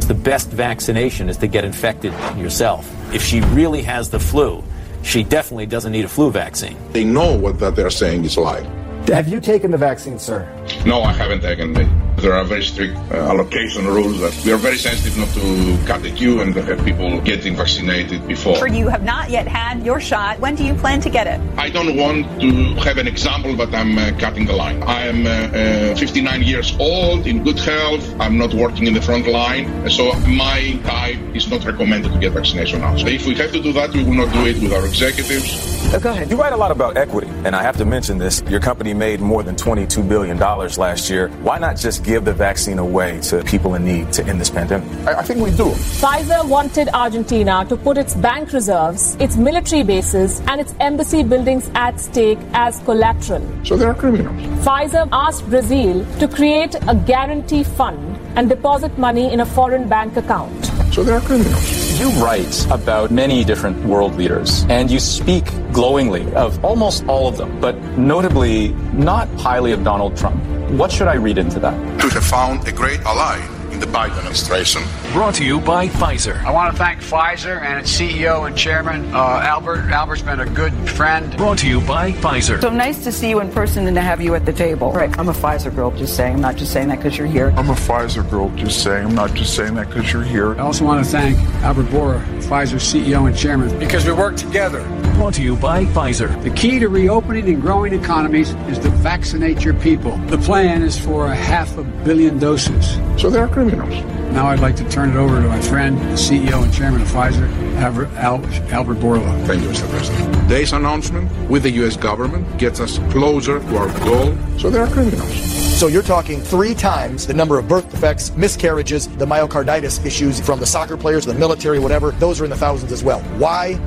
The 0.07 0.13
best 0.13 0.49
vaccination 0.49 1.29
is 1.29 1.37
to 1.37 1.47
get 1.47 1.63
infected 1.63 2.11
yourself. 2.35 2.85
If 3.13 3.23
she 3.23 3.39
really 3.39 3.83
has 3.83 4.09
the 4.09 4.19
flu, 4.19 4.61
she 5.01 5.23
definitely 5.23 5.67
doesn't 5.67 5.93
need 5.93 6.03
a 6.03 6.09
flu 6.09 6.29
vaccine. 6.29 6.75
They 6.91 7.05
know 7.05 7.33
what 7.33 7.59
that 7.59 7.77
they're 7.77 7.89
saying 7.89 8.25
is 8.25 8.37
lie. 8.37 8.63
Have 9.07 9.27
you 9.27 9.39
taken 9.39 9.69
the 9.69 9.77
vaccine, 9.77 10.17
sir? 10.17 10.49
No, 10.83 11.03
I 11.03 11.13
haven't 11.13 11.41
taken 11.41 11.77
it. 11.77 11.87
There 12.17 12.33
are 12.33 12.43
very 12.43 12.63
strict 12.63 12.95
uh, 13.11 13.17
allocation 13.29 13.85
rules 13.85 14.19
that 14.19 14.33
we 14.43 14.51
are 14.51 14.57
very 14.57 14.77
sensitive 14.77 15.15
not 15.17 15.29
to 15.35 15.77
cut 15.85 16.01
the 16.01 16.11
queue 16.11 16.41
and 16.41 16.55
have 16.55 16.83
people 16.83 17.21
getting 17.21 17.55
vaccinated 17.55 18.25
before. 18.27 18.55
For 18.55 18.67
You 18.67 18.87
have 18.87 19.03
not 19.03 19.29
yet 19.29 19.47
had 19.47 19.85
your 19.85 19.99
shot. 19.99 20.39
When 20.39 20.55
do 20.55 20.63
you 20.63 20.73
plan 20.73 21.01
to 21.01 21.09
get 21.09 21.27
it? 21.27 21.39
I 21.57 21.69
don't 21.69 21.95
want 21.97 22.41
to 22.41 22.49
have 22.81 22.97
an 22.97 23.07
example, 23.07 23.55
but 23.55 23.75
I'm 23.75 23.95
uh, 23.97 24.11
cutting 24.17 24.47
the 24.47 24.53
line. 24.53 24.81
I 24.83 25.05
am 25.05 25.27
uh, 25.27 25.91
uh 25.91 25.95
59 25.95 26.41
years 26.41 26.75
old, 26.79 27.27
in 27.27 27.43
good 27.43 27.59
health. 27.59 28.03
I'm 28.19 28.39
not 28.39 28.53
working 28.55 28.87
in 28.87 28.93
the 28.95 29.01
front 29.01 29.27
line, 29.27 29.89
so 29.89 30.13
my 30.27 30.79
type 30.83 31.19
is 31.35 31.47
not 31.47 31.63
recommended 31.63 32.11
to 32.11 32.17
get 32.17 32.31
vaccination 32.31 32.81
now. 32.81 32.95
So 32.97 33.07
if 33.07 33.27
we 33.27 33.35
have 33.35 33.51
to 33.51 33.61
do 33.61 33.71
that, 33.73 33.93
we 33.93 34.03
will 34.03 34.15
not 34.25 34.33
do 34.33 34.47
it 34.47 34.59
with 34.61 34.73
our 34.73 34.85
executives. 34.87 35.75
Oh, 35.93 35.99
go 35.99 36.09
ahead. 36.09 36.31
You 36.31 36.37
write 36.37 36.53
a 36.53 36.57
lot 36.57 36.71
about 36.71 36.97
equity, 36.97 37.27
and 37.45 37.55
I 37.55 37.61
have 37.61 37.77
to 37.77 37.85
mention 37.85 38.17
this. 38.17 38.41
Your 38.49 38.59
company 38.59 38.93
made 38.97 39.19
more 39.19 39.43
than 39.43 39.55
$22 39.55 40.07
billion 40.07 40.37
last 40.37 41.09
year. 41.09 41.29
Why 41.41 41.57
not 41.59 41.77
just 41.77 42.03
give 42.03 42.25
the 42.25 42.33
vaccine 42.33 42.79
away 42.79 43.19
to 43.21 43.43
people 43.43 43.75
in 43.75 43.85
need 43.85 44.11
to 44.13 44.25
end 44.25 44.41
this 44.41 44.49
pandemic? 44.49 44.89
I, 45.07 45.19
I 45.19 45.23
think 45.23 45.41
we 45.41 45.51
do. 45.51 45.65
Pfizer 46.01 46.47
wanted 46.47 46.89
Argentina 46.93 47.65
to 47.69 47.77
put 47.77 47.97
its 47.97 48.15
bank 48.15 48.53
reserves, 48.53 49.15
its 49.15 49.35
military 49.35 49.83
bases, 49.83 50.41
and 50.47 50.59
its 50.61 50.73
embassy 50.79 51.23
buildings 51.23 51.69
at 51.75 51.99
stake 51.99 52.39
as 52.53 52.79
collateral. 52.79 53.43
So 53.65 53.77
they 53.77 53.85
are 53.85 53.93
criminals. 53.93 54.35
Pfizer 54.65 55.07
asked 55.11 55.47
Brazil 55.49 56.05
to 56.19 56.27
create 56.27 56.75
a 56.87 56.95
guarantee 56.95 57.63
fund 57.63 58.14
and 58.35 58.49
deposit 58.49 58.97
money 58.97 59.31
in 59.31 59.39
a 59.39 59.45
foreign 59.45 59.87
bank 59.87 60.17
account. 60.17 60.65
So 60.93 61.03
they 61.03 61.13
are 61.13 61.21
criminals. 61.21 61.99
You 61.99 62.09
write 62.23 62.65
about 62.71 63.11
many 63.11 63.43
different 63.43 63.83
world 63.85 64.15
leaders, 64.15 64.65
and 64.69 64.91
you 64.91 64.99
speak 64.99 65.45
glowingly 65.71 66.31
of 66.33 66.63
almost 66.63 67.05
all 67.07 67.27
of 67.27 67.37
them, 67.37 67.59
but 67.59 67.75
notably 67.97 68.69
not 68.93 69.27
highly 69.39 69.71
of 69.71 69.83
Donald 69.83 70.17
Trump. 70.17 70.43
What 70.71 70.91
should 70.91 71.07
I 71.07 71.15
read 71.15 71.37
into 71.37 71.59
that? 71.59 71.75
To 72.01 72.09
have 72.09 72.25
found 72.25 72.67
a 72.67 72.71
great 72.71 73.01
ally 73.01 73.37
in 73.37 73.54
the 73.79 73.85
Biden 73.85 74.17
administration. 74.17 74.83
Brought 75.11 75.35
to 75.35 75.45
you 75.45 75.59
by 75.59 75.87
Pfizer. 75.87 76.43
I 76.43 76.51
want 76.51 76.71
to 76.71 76.77
thank 76.77 77.01
Pfizer 77.01 77.61
and 77.61 77.79
its 77.79 77.91
CEO 77.91 78.47
and 78.47 78.57
chairman, 78.57 79.13
uh, 79.13 79.41
Albert. 79.43 79.89
Albert's 79.91 80.21
been 80.21 80.39
a 80.39 80.49
good 80.49 80.73
friend. 80.89 81.35
Brought 81.37 81.59
to 81.59 81.67
you 81.67 81.81
by 81.81 82.11
Pfizer. 82.11 82.61
So 82.61 82.69
nice 82.69 83.03
to 83.03 83.11
see 83.11 83.29
you 83.29 83.39
in 83.39 83.51
person 83.51 83.87
and 83.87 83.95
to 83.95 84.01
have 84.01 84.21
you 84.21 84.35
at 84.35 84.45
the 84.45 84.53
table. 84.53 84.91
Right. 84.91 85.17
I'm 85.17 85.29
a 85.29 85.33
Pfizer 85.33 85.73
girl, 85.73 85.91
just 85.91 86.15
saying. 86.15 86.35
I'm 86.35 86.41
not 86.41 86.55
just 86.55 86.73
saying 86.73 86.89
that 86.89 86.97
because 86.97 87.17
you're 87.17 87.27
here. 87.27 87.53
I'm 87.57 87.69
a 87.69 87.73
Pfizer 87.73 88.29
girl, 88.29 88.49
just 88.55 88.83
saying. 88.83 89.07
I'm 89.07 89.15
not 89.15 89.33
just 89.33 89.55
saying 89.55 89.75
that 89.75 89.87
because 89.87 90.11
you're 90.11 90.23
here. 90.23 90.55
I 90.55 90.59
also 90.59 90.85
want 90.85 91.03
to 91.05 91.09
thank 91.09 91.37
Albert 91.63 91.85
Bourla, 91.85 92.21
Pfizer's 92.43 92.83
CEO 92.83 93.27
and 93.27 93.37
chairman, 93.37 93.77
because 93.79 94.05
we 94.05 94.11
work 94.13 94.35
together. 94.35 94.83
Brought 95.15 95.35
to 95.35 95.41
you 95.41 95.55
by 95.55 95.85
Pfizer. 95.85 96.41
The 96.43 96.49
key 96.49 96.79
to 96.79 96.89
reopening 96.89 97.47
and 97.47 97.61
growing 97.61 97.93
economies 97.93 98.49
is 98.67 98.77
to 98.79 98.89
vaccinate 98.89 99.63
your 99.63 99.73
people. 99.75 100.17
The 100.27 100.37
plan 100.37 100.83
is 100.83 100.99
for 100.99 101.27
a 101.27 101.35
half 101.35 101.77
a 101.77 101.83
billion 101.83 102.37
doses. 102.37 102.97
So 103.19 103.29
they 103.29 103.39
are 103.39 103.47
criminals. 103.69 104.03
Now 104.33 104.47
I'd 104.47 104.59
like 104.59 104.75
to 104.77 104.89
turn 104.89 105.09
it 105.11 105.15
over 105.15 105.41
to 105.41 105.47
my 105.47 105.59
friend, 105.61 105.97
the 105.97 106.15
CEO 106.15 106.63
and 106.63 106.73
chairman 106.73 107.01
of 107.01 107.07
Pfizer, 107.07 107.49
Albert, 107.77 108.53
Albert 108.71 108.95
Bourla. 108.95 109.45
Thank 109.45 109.63
you, 109.63 109.69
Mr. 109.69 109.89
President. 109.89 110.33
Today's 110.43 110.73
announcement 110.73 111.31
with 111.49 111.63
the 111.63 111.71
U.S. 111.71 111.97
government 111.97 112.57
gets 112.57 112.79
us 112.79 112.99
closer 113.11 113.59
to 113.59 113.77
our 113.77 113.87
goal. 113.99 114.37
So 114.59 114.69
they 114.69 114.79
are 114.79 114.87
criminals. 114.87 115.33
So 115.79 115.87
you're 115.87 116.03
talking 116.03 116.41
three 116.41 116.73
times 116.73 117.27
the 117.27 117.33
number 117.33 117.57
of 117.57 117.67
birth 117.67 117.89
defects, 117.89 118.31
miscarriages, 118.35 119.07
the 119.17 119.25
myocarditis 119.25 120.05
issues 120.05 120.39
from 120.39 120.59
the 120.59 120.65
soccer 120.65 120.95
players, 120.95 121.25
the 121.25 121.33
military, 121.33 121.79
whatever. 121.79 122.11
Those 122.11 122.39
are 122.39 122.45
in 122.45 122.49
the 122.49 122.57
thousands 122.57 122.91
as 122.91 123.03
well. 123.03 123.21
Why? 123.39 123.79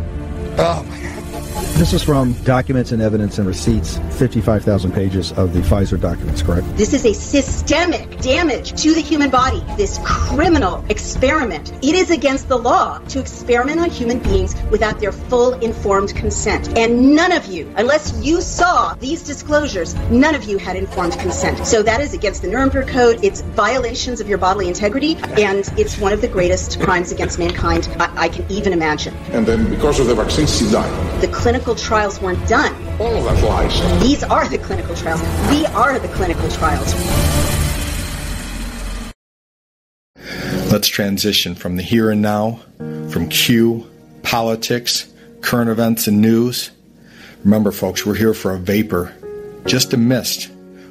Oh 0.58 0.84
my 0.88 1.00
God. 1.00 1.17
This 1.78 1.92
is 1.92 2.02
from 2.02 2.32
documents 2.42 2.90
and 2.90 3.00
evidence 3.00 3.38
and 3.38 3.46
receipts, 3.46 3.98
55,000 4.18 4.90
pages 4.90 5.30
of 5.30 5.52
the 5.52 5.60
Pfizer 5.60 5.98
documents, 5.98 6.42
correct? 6.42 6.66
This 6.76 6.92
is 6.92 7.04
a 7.04 7.14
systemic 7.14 8.18
damage 8.18 8.82
to 8.82 8.94
the 8.94 9.00
human 9.00 9.30
body, 9.30 9.62
this 9.76 10.00
criminal 10.02 10.84
experiment. 10.88 11.72
It 11.80 11.94
is 11.94 12.10
against 12.10 12.48
the 12.48 12.58
law 12.58 12.98
to 13.10 13.20
experiment 13.20 13.78
on 13.78 13.90
human 13.90 14.18
beings 14.18 14.56
without 14.72 14.98
their 14.98 15.12
full 15.12 15.52
informed 15.60 16.16
consent. 16.16 16.76
And 16.76 17.14
none 17.14 17.30
of 17.30 17.46
you, 17.46 17.72
unless 17.76 18.12
you 18.24 18.40
saw 18.40 18.94
these 18.94 19.22
disclosures, 19.22 19.94
none 20.10 20.34
of 20.34 20.42
you 20.42 20.58
had 20.58 20.74
informed 20.74 21.12
consent. 21.12 21.64
So 21.64 21.84
that 21.84 22.00
is 22.00 22.12
against 22.12 22.42
the 22.42 22.48
Nuremberg 22.48 22.88
Code. 22.88 23.20
It's 23.22 23.42
violations 23.42 24.20
of 24.20 24.28
your 24.28 24.38
bodily 24.38 24.66
integrity, 24.66 25.14
and 25.40 25.70
it's 25.78 25.96
one 25.96 26.12
of 26.12 26.22
the 26.22 26.28
greatest 26.28 26.80
crimes 26.80 27.12
against 27.12 27.38
mankind 27.38 27.88
I, 28.00 28.24
I 28.24 28.28
can 28.30 28.50
even 28.50 28.72
imagine. 28.72 29.14
And 29.30 29.46
then 29.46 29.70
because 29.70 30.00
of 30.00 30.08
the 30.08 30.16
vaccine, 30.16 30.48
she 30.48 30.68
died. 30.72 31.20
The 31.20 31.28
clinical 31.28 31.67
trials 31.74 32.20
weren't 32.20 32.46
done. 32.48 32.74
All 33.00 33.16
of 33.16 33.24
that 33.24 33.44
lies. 33.44 34.02
These 34.02 34.22
are 34.24 34.48
the 34.48 34.58
clinical 34.58 34.94
trials. 34.94 35.20
We 35.50 35.66
are 35.66 35.98
the 35.98 36.08
clinical 36.08 36.48
trials. 36.50 36.94
Let's 40.70 40.88
transition 40.88 41.54
from 41.54 41.76
the 41.76 41.82
here 41.82 42.10
and 42.10 42.20
now, 42.20 42.60
from 42.78 43.28
Q, 43.28 43.88
politics, 44.22 45.10
current 45.40 45.70
events, 45.70 46.06
and 46.06 46.20
news. 46.20 46.70
Remember, 47.44 47.72
folks, 47.72 48.04
we're 48.04 48.14
here 48.14 48.34
for 48.34 48.52
a 48.52 48.58
vapor, 48.58 49.14
just 49.66 49.92
a 49.94 49.96
mist. 49.96 50.50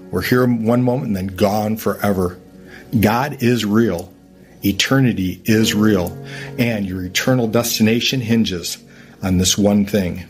We're 0.10 0.22
here 0.22 0.48
one 0.48 0.82
moment 0.82 1.08
and 1.08 1.16
then 1.16 1.28
gone 1.28 1.78
forever. 1.78 2.40
God 3.00 3.44
is 3.44 3.66
real. 3.66 4.12
Eternity 4.66 5.42
is 5.46 5.74
real. 5.74 6.18
And 6.58 6.86
your 6.86 7.04
eternal 7.04 7.48
destination 7.48 8.22
hinges 8.22 8.78
on 9.22 9.38
this 9.38 9.58
one 9.58 9.86
thing. 9.86 10.26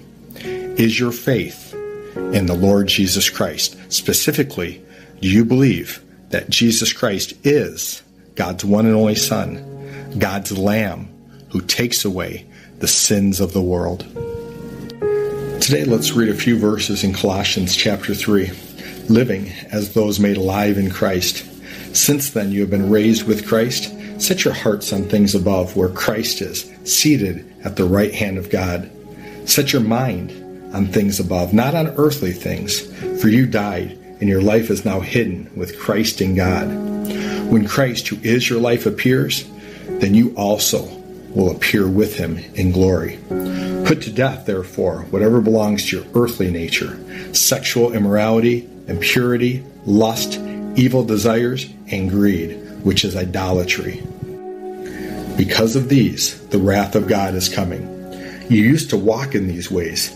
Is 0.77 0.99
your 0.99 1.11
faith 1.11 1.73
in 1.73 2.45
the 2.45 2.53
Lord 2.53 2.87
Jesus 2.87 3.31
Christ? 3.31 3.75
Specifically, 3.91 4.79
do 5.19 5.27
you 5.27 5.43
believe 5.43 6.03
that 6.29 6.51
Jesus 6.51 6.93
Christ 6.93 7.33
is 7.43 8.03
God's 8.35 8.63
one 8.63 8.85
and 8.85 8.93
only 8.93 9.15
Son, 9.15 10.13
God's 10.19 10.55
Lamb 10.55 11.09
who 11.49 11.61
takes 11.61 12.05
away 12.05 12.45
the 12.77 12.87
sins 12.87 13.39
of 13.39 13.53
the 13.53 13.61
world? 13.61 14.01
Today, 15.63 15.83
let's 15.83 16.11
read 16.11 16.29
a 16.29 16.35
few 16.35 16.59
verses 16.59 17.03
in 17.03 17.11
Colossians 17.11 17.75
chapter 17.75 18.13
3, 18.13 18.51
living 19.09 19.51
as 19.71 19.95
those 19.95 20.19
made 20.19 20.37
alive 20.37 20.77
in 20.77 20.91
Christ. 20.91 21.43
Since 21.95 22.29
then, 22.29 22.51
you 22.51 22.61
have 22.61 22.69
been 22.69 22.91
raised 22.91 23.23
with 23.23 23.47
Christ. 23.47 23.91
Set 24.21 24.45
your 24.45 24.53
hearts 24.53 24.93
on 24.93 25.05
things 25.05 25.33
above, 25.33 25.75
where 25.75 25.89
Christ 25.89 26.39
is, 26.39 26.71
seated 26.83 27.51
at 27.65 27.77
the 27.77 27.85
right 27.85 28.13
hand 28.13 28.37
of 28.37 28.51
God. 28.51 28.91
Set 29.45 29.73
your 29.73 29.81
mind 29.81 30.43
on 30.77 30.87
things 30.87 31.19
above, 31.19 31.53
not 31.53 31.73
on 31.73 31.87
earthly 31.97 32.31
things, 32.31 32.81
for 33.19 33.29
you 33.29 33.47
died, 33.47 33.97
and 34.19 34.29
your 34.29 34.41
life 34.41 34.69
is 34.69 34.85
now 34.85 34.99
hidden 34.99 35.49
with 35.55 35.79
Christ 35.79 36.21
in 36.21 36.35
God. 36.35 36.67
When 37.51 37.67
Christ, 37.67 38.07
who 38.07 38.17
is 38.21 38.47
your 38.47 38.61
life, 38.61 38.85
appears, 38.85 39.43
then 39.87 40.13
you 40.13 40.35
also 40.35 40.85
will 41.29 41.49
appear 41.49 41.87
with 41.87 42.15
him 42.15 42.37
in 42.53 42.71
glory. 42.71 43.17
Put 43.87 44.03
to 44.03 44.11
death, 44.11 44.45
therefore, 44.45 45.01
whatever 45.09 45.41
belongs 45.41 45.89
to 45.89 45.97
your 45.97 46.05
earthly 46.13 46.51
nature 46.51 46.99
sexual 47.33 47.93
immorality, 47.93 48.69
impurity, 48.87 49.63
lust, 49.85 50.39
evil 50.75 51.03
desires, 51.03 51.65
and 51.87 52.09
greed, 52.09 52.51
which 52.83 53.03
is 53.03 53.15
idolatry. 53.15 54.03
Because 55.37 55.75
of 55.75 55.89
these, 55.89 56.39
the 56.49 56.59
wrath 56.59 56.95
of 56.95 57.07
God 57.07 57.33
is 57.33 57.49
coming. 57.49 57.93
You 58.49 58.61
used 58.61 58.91
to 58.91 58.97
walk 58.97 59.35
in 59.35 59.47
these 59.47 59.69
ways 59.69 60.15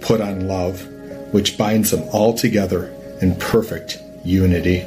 put 0.00 0.20
on 0.20 0.48
love, 0.48 0.86
which 1.32 1.58
binds 1.58 1.90
them 1.90 2.08
all 2.12 2.34
together 2.34 2.86
in 3.20 3.34
perfect 3.36 4.00
unity. 4.24 4.80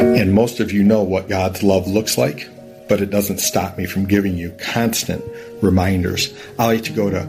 And 0.00 0.32
most 0.32 0.60
of 0.60 0.72
you 0.72 0.82
know 0.82 1.02
what 1.02 1.28
God's 1.28 1.62
love 1.62 1.86
looks 1.86 2.18
like, 2.18 2.48
but 2.88 3.00
it 3.00 3.10
doesn't 3.10 3.38
stop 3.38 3.76
me 3.76 3.86
from 3.86 4.06
giving 4.06 4.36
you 4.36 4.50
constant 4.58 5.24
reminders. 5.62 6.32
I 6.58 6.66
like 6.66 6.84
to 6.84 6.92
go 6.92 7.10
to 7.10 7.24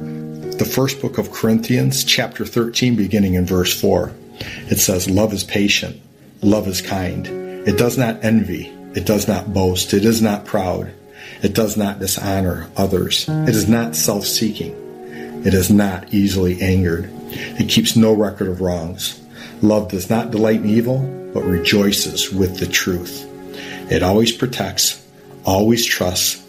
the 0.57 0.65
first 0.65 1.01
book 1.01 1.17
of 1.17 1.31
Corinthians, 1.31 2.03
chapter 2.03 2.45
13, 2.45 2.95
beginning 2.95 3.35
in 3.35 3.45
verse 3.45 3.79
4. 3.79 4.11
It 4.69 4.79
says, 4.79 5.09
Love 5.09 5.33
is 5.33 5.43
patient, 5.43 6.01
love 6.41 6.67
is 6.67 6.81
kind. 6.81 7.27
It 7.67 7.77
does 7.77 7.97
not 7.97 8.23
envy, 8.23 8.67
it 8.95 9.05
does 9.05 9.27
not 9.27 9.53
boast, 9.53 9.93
it 9.93 10.05
is 10.05 10.21
not 10.21 10.45
proud, 10.45 10.91
it 11.41 11.53
does 11.53 11.77
not 11.77 11.99
dishonor 11.99 12.69
others, 12.75 13.27
it 13.27 13.55
is 13.55 13.67
not 13.67 13.95
self 13.95 14.25
seeking, 14.25 14.75
it 15.45 15.53
is 15.53 15.69
not 15.69 16.13
easily 16.13 16.61
angered, 16.61 17.09
it 17.31 17.69
keeps 17.69 17.95
no 17.95 18.13
record 18.13 18.47
of 18.47 18.61
wrongs. 18.61 19.21
Love 19.61 19.89
does 19.89 20.09
not 20.09 20.31
delight 20.31 20.61
in 20.61 20.69
evil, 20.69 20.99
but 21.33 21.43
rejoices 21.43 22.31
with 22.31 22.59
the 22.59 22.67
truth. 22.67 23.25
It 23.91 24.03
always 24.03 24.31
protects, 24.31 25.05
always 25.45 25.85
trusts, 25.85 26.43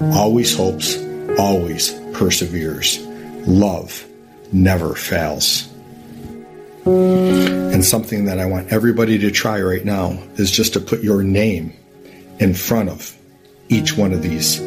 always 0.00 0.56
hopes, 0.56 0.96
always 1.38 1.92
perseveres. 2.12 2.98
Love 3.46 4.04
never 4.52 4.94
fails. 4.94 5.68
And 6.84 7.84
something 7.84 8.24
that 8.24 8.38
I 8.38 8.46
want 8.46 8.72
everybody 8.72 9.18
to 9.18 9.30
try 9.30 9.60
right 9.60 9.84
now 9.84 10.18
is 10.36 10.50
just 10.50 10.72
to 10.74 10.80
put 10.80 11.02
your 11.02 11.22
name 11.22 11.72
in 12.38 12.54
front 12.54 12.88
of 12.88 13.16
each 13.68 13.96
one 13.96 14.12
of 14.12 14.22
these 14.22 14.60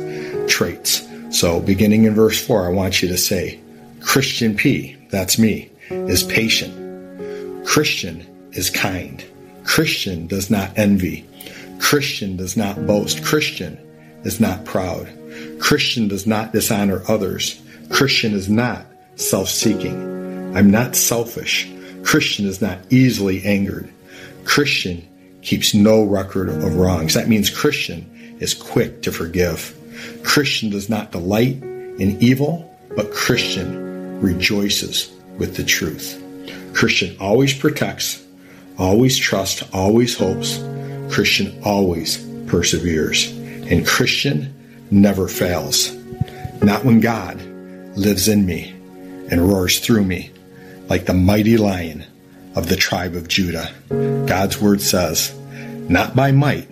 traits. 0.48 1.08
So, 1.32 1.60
beginning 1.60 2.06
in 2.06 2.14
verse 2.14 2.44
4, 2.46 2.68
I 2.68 2.70
want 2.70 3.02
you 3.02 3.10
to 3.10 3.18
say, 3.18 3.60
Christian 4.04 4.56
P, 4.56 4.96
that's 5.10 5.39
me, 5.39 5.72
is 5.89 6.24
patient. 6.24 7.66
Christian 7.66 8.28
is 8.52 8.70
kind. 8.70 9.24
Christian 9.63 10.28
does 10.28 10.50
not 10.50 10.78
envy. 10.78 11.26
Christian 11.80 12.38
does 12.38 12.56
not 12.56 12.86
boast. 12.86 13.24
Christian 13.24 13.80
is 14.24 14.39
not 14.39 14.66
proud. 14.66 15.10
Christian 15.60 16.08
does 16.08 16.28
not 16.28 16.54
dishonor 16.54 17.02
others. 17.08 17.62
Christian 17.89 18.34
is 18.34 18.50
not 18.50 18.86
self 19.16 19.50
seeking. 19.50 20.56
I'm 20.56 20.70
not 20.70 20.96
selfish. 20.96 21.72
Christian 22.04 22.46
is 22.46 22.62
not 22.62 22.80
easily 22.92 23.44
angered. 23.44 23.92
Christian 24.44 25.08
keeps 25.42 25.74
no 25.74 26.04
record 26.04 26.50
of 26.50 26.76
wrongs. 26.76 27.13
That 27.13 27.30
means 27.30 27.50
Christian 27.50 28.38
is 28.39 28.54
quick 28.54 29.02
to 29.04 29.12
forgive. 29.12 29.76
Christian 30.24 30.70
does 30.70 30.89
not 30.89 31.12
delight 31.12 31.62
in 31.63 32.18
evil, 32.22 32.70
but 32.96 33.12
Christian 33.12 33.92
rejoices 34.24 35.12
with 35.38 35.56
the 35.56 35.64
truth. 35.64 36.20
Christian 36.74 37.16
always 37.20 37.54
protects, 37.54 38.26
always 38.80 39.18
trusts, 39.18 39.64
always 39.74 40.18
hopes. 40.18 40.58
Christian 41.12 41.62
always 41.64 42.18
perseveres. 42.48 43.32
And 43.32 43.86
Christian 43.86 44.54
never 44.90 45.28
fails. 45.28 45.94
Not 46.64 46.86
when 46.86 47.02
God 47.02 47.42
lives 47.96 48.28
in 48.28 48.46
me 48.46 48.70
and 49.30 49.48
roars 49.48 49.80
through 49.80 50.06
me 50.06 50.32
like 50.88 51.06
the 51.06 51.14
mighty 51.14 51.58
lion 51.58 52.06
of 52.56 52.70
the 52.70 52.76
tribe 52.76 53.16
of 53.16 53.28
Judah. 53.28 53.72
God's 54.26 54.60
word 54.60 54.82
says, 54.82 55.34
Not 55.90 56.16
by 56.16 56.32
might 56.32 56.70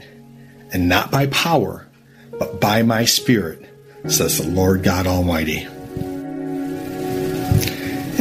and 0.72 0.88
not 0.88 1.12
by 1.12 1.28
power, 1.28 1.88
but 2.40 2.62
by 2.62 2.82
my 2.82 3.06
spirit, 3.06 3.66
says 4.08 4.38
the 4.38 4.48
Lord 4.48 4.84
God 4.84 5.06
Almighty. 5.06 5.68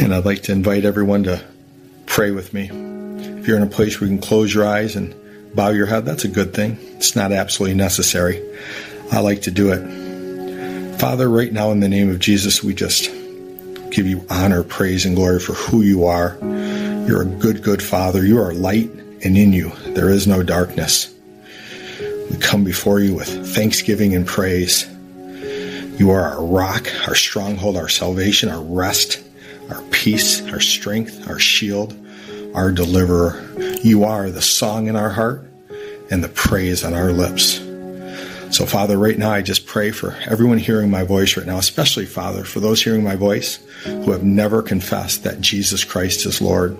And 0.01 0.15
I'd 0.15 0.25
like 0.25 0.41
to 0.43 0.51
invite 0.51 0.83
everyone 0.83 1.23
to 1.25 1.43
pray 2.07 2.31
with 2.31 2.55
me. 2.55 2.71
If 3.39 3.47
you're 3.47 3.57
in 3.57 3.61
a 3.61 3.67
place 3.67 4.01
where 4.01 4.09
you 4.09 4.17
can 4.17 4.27
close 4.27 4.51
your 4.51 4.65
eyes 4.65 4.95
and 4.95 5.13
bow 5.53 5.69
your 5.69 5.85
head, 5.85 6.05
that's 6.05 6.25
a 6.25 6.27
good 6.27 6.55
thing. 6.55 6.79
It's 6.95 7.15
not 7.15 7.31
absolutely 7.31 7.75
necessary. 7.77 8.43
I 9.11 9.19
like 9.19 9.43
to 9.43 9.51
do 9.51 9.71
it. 9.71 10.99
Father, 10.99 11.29
right 11.29 11.53
now 11.53 11.69
in 11.69 11.81
the 11.81 11.87
name 11.87 12.09
of 12.09 12.17
Jesus, 12.17 12.63
we 12.63 12.73
just 12.73 13.11
give 13.91 14.07
you 14.07 14.25
honor, 14.27 14.63
praise, 14.63 15.05
and 15.05 15.15
glory 15.15 15.39
for 15.39 15.53
who 15.53 15.81
you 15.81 16.05
are. 16.05 16.35
You're 16.41 17.21
a 17.21 17.25
good, 17.25 17.61
good 17.61 17.83
Father. 17.83 18.25
You 18.25 18.39
are 18.39 18.55
light, 18.55 18.89
and 19.23 19.37
in 19.37 19.53
you 19.53 19.71
there 19.93 20.09
is 20.09 20.25
no 20.25 20.41
darkness. 20.41 21.13
We 22.31 22.37
come 22.37 22.63
before 22.63 22.99
you 22.99 23.13
with 23.13 23.53
thanksgiving 23.53 24.15
and 24.15 24.25
praise. 24.25 24.87
You 25.99 26.09
are 26.09 26.23
our 26.23 26.43
rock, 26.43 26.87
our 27.07 27.13
stronghold, 27.13 27.77
our 27.77 27.89
salvation, 27.89 28.49
our 28.49 28.63
rest, 28.63 29.21
our 29.71 29.81
peace, 29.91 30.45
our 30.51 30.59
strength, 30.59 31.27
our 31.29 31.39
shield, 31.39 31.95
our 32.53 32.71
deliverer. 32.71 33.41
You 33.81 34.03
are 34.03 34.29
the 34.29 34.41
song 34.41 34.87
in 34.87 34.95
our 34.95 35.09
heart 35.09 35.49
and 36.09 36.23
the 36.23 36.29
praise 36.29 36.83
on 36.83 36.93
our 36.93 37.11
lips. 37.11 37.59
So, 38.55 38.65
Father, 38.65 38.97
right 38.97 39.17
now 39.17 39.31
I 39.31 39.41
just 39.41 39.65
pray 39.65 39.91
for 39.91 40.11
everyone 40.25 40.57
hearing 40.57 40.89
my 40.89 41.03
voice 41.03 41.37
right 41.37 41.47
now, 41.47 41.57
especially, 41.57 42.05
Father, 42.05 42.43
for 42.43 42.59
those 42.59 42.83
hearing 42.83 43.03
my 43.03 43.15
voice 43.15 43.59
who 43.85 44.11
have 44.11 44.23
never 44.23 44.61
confessed 44.61 45.23
that 45.23 45.39
Jesus 45.39 45.85
Christ 45.85 46.25
is 46.25 46.41
Lord. 46.41 46.77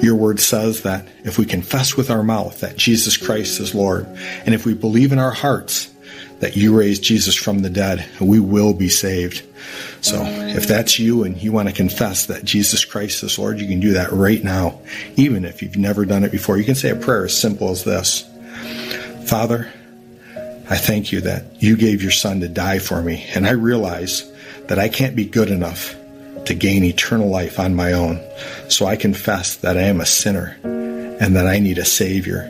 Your 0.00 0.14
word 0.14 0.38
says 0.38 0.82
that 0.82 1.06
if 1.24 1.38
we 1.38 1.44
confess 1.44 1.96
with 1.96 2.10
our 2.10 2.22
mouth 2.22 2.60
that 2.60 2.76
Jesus 2.76 3.16
Christ 3.16 3.58
is 3.60 3.74
Lord, 3.74 4.06
and 4.46 4.54
if 4.54 4.64
we 4.64 4.74
believe 4.74 5.12
in 5.12 5.18
our 5.18 5.32
hearts 5.32 5.91
that 6.42 6.56
you 6.56 6.76
raised 6.76 7.04
Jesus 7.04 7.36
from 7.36 7.60
the 7.60 7.70
dead, 7.70 8.04
we 8.20 8.40
will 8.40 8.74
be 8.74 8.88
saved. 8.88 9.44
So 10.00 10.20
if 10.24 10.66
that's 10.66 10.98
you 10.98 11.22
and 11.22 11.40
you 11.40 11.52
want 11.52 11.68
to 11.68 11.74
confess 11.74 12.26
that 12.26 12.44
Jesus 12.44 12.84
Christ 12.84 13.22
is 13.22 13.38
Lord, 13.38 13.60
you 13.60 13.68
can 13.68 13.78
do 13.78 13.92
that 13.92 14.10
right 14.10 14.42
now. 14.42 14.80
Even 15.14 15.44
if 15.44 15.62
you've 15.62 15.76
never 15.76 16.04
done 16.04 16.24
it 16.24 16.32
before, 16.32 16.58
you 16.58 16.64
can 16.64 16.74
say 16.74 16.90
a 16.90 16.96
prayer 16.96 17.26
as 17.26 17.40
simple 17.40 17.70
as 17.70 17.84
this. 17.84 18.28
Father, 19.24 19.72
I 20.68 20.78
thank 20.78 21.12
you 21.12 21.20
that 21.20 21.62
you 21.62 21.76
gave 21.76 22.02
your 22.02 22.10
son 22.10 22.40
to 22.40 22.48
die 22.48 22.80
for 22.80 23.00
me. 23.00 23.24
And 23.36 23.46
I 23.46 23.52
realize 23.52 24.28
that 24.66 24.80
I 24.80 24.88
can't 24.88 25.14
be 25.14 25.24
good 25.24 25.48
enough 25.48 25.94
to 26.46 26.54
gain 26.54 26.82
eternal 26.82 27.28
life 27.28 27.60
on 27.60 27.76
my 27.76 27.92
own. 27.92 28.20
So 28.68 28.86
I 28.86 28.96
confess 28.96 29.54
that 29.58 29.76
I 29.76 29.82
am 29.82 30.00
a 30.00 30.06
sinner 30.06 30.58
and 30.64 31.36
that 31.36 31.46
I 31.46 31.60
need 31.60 31.78
a 31.78 31.84
savior. 31.84 32.40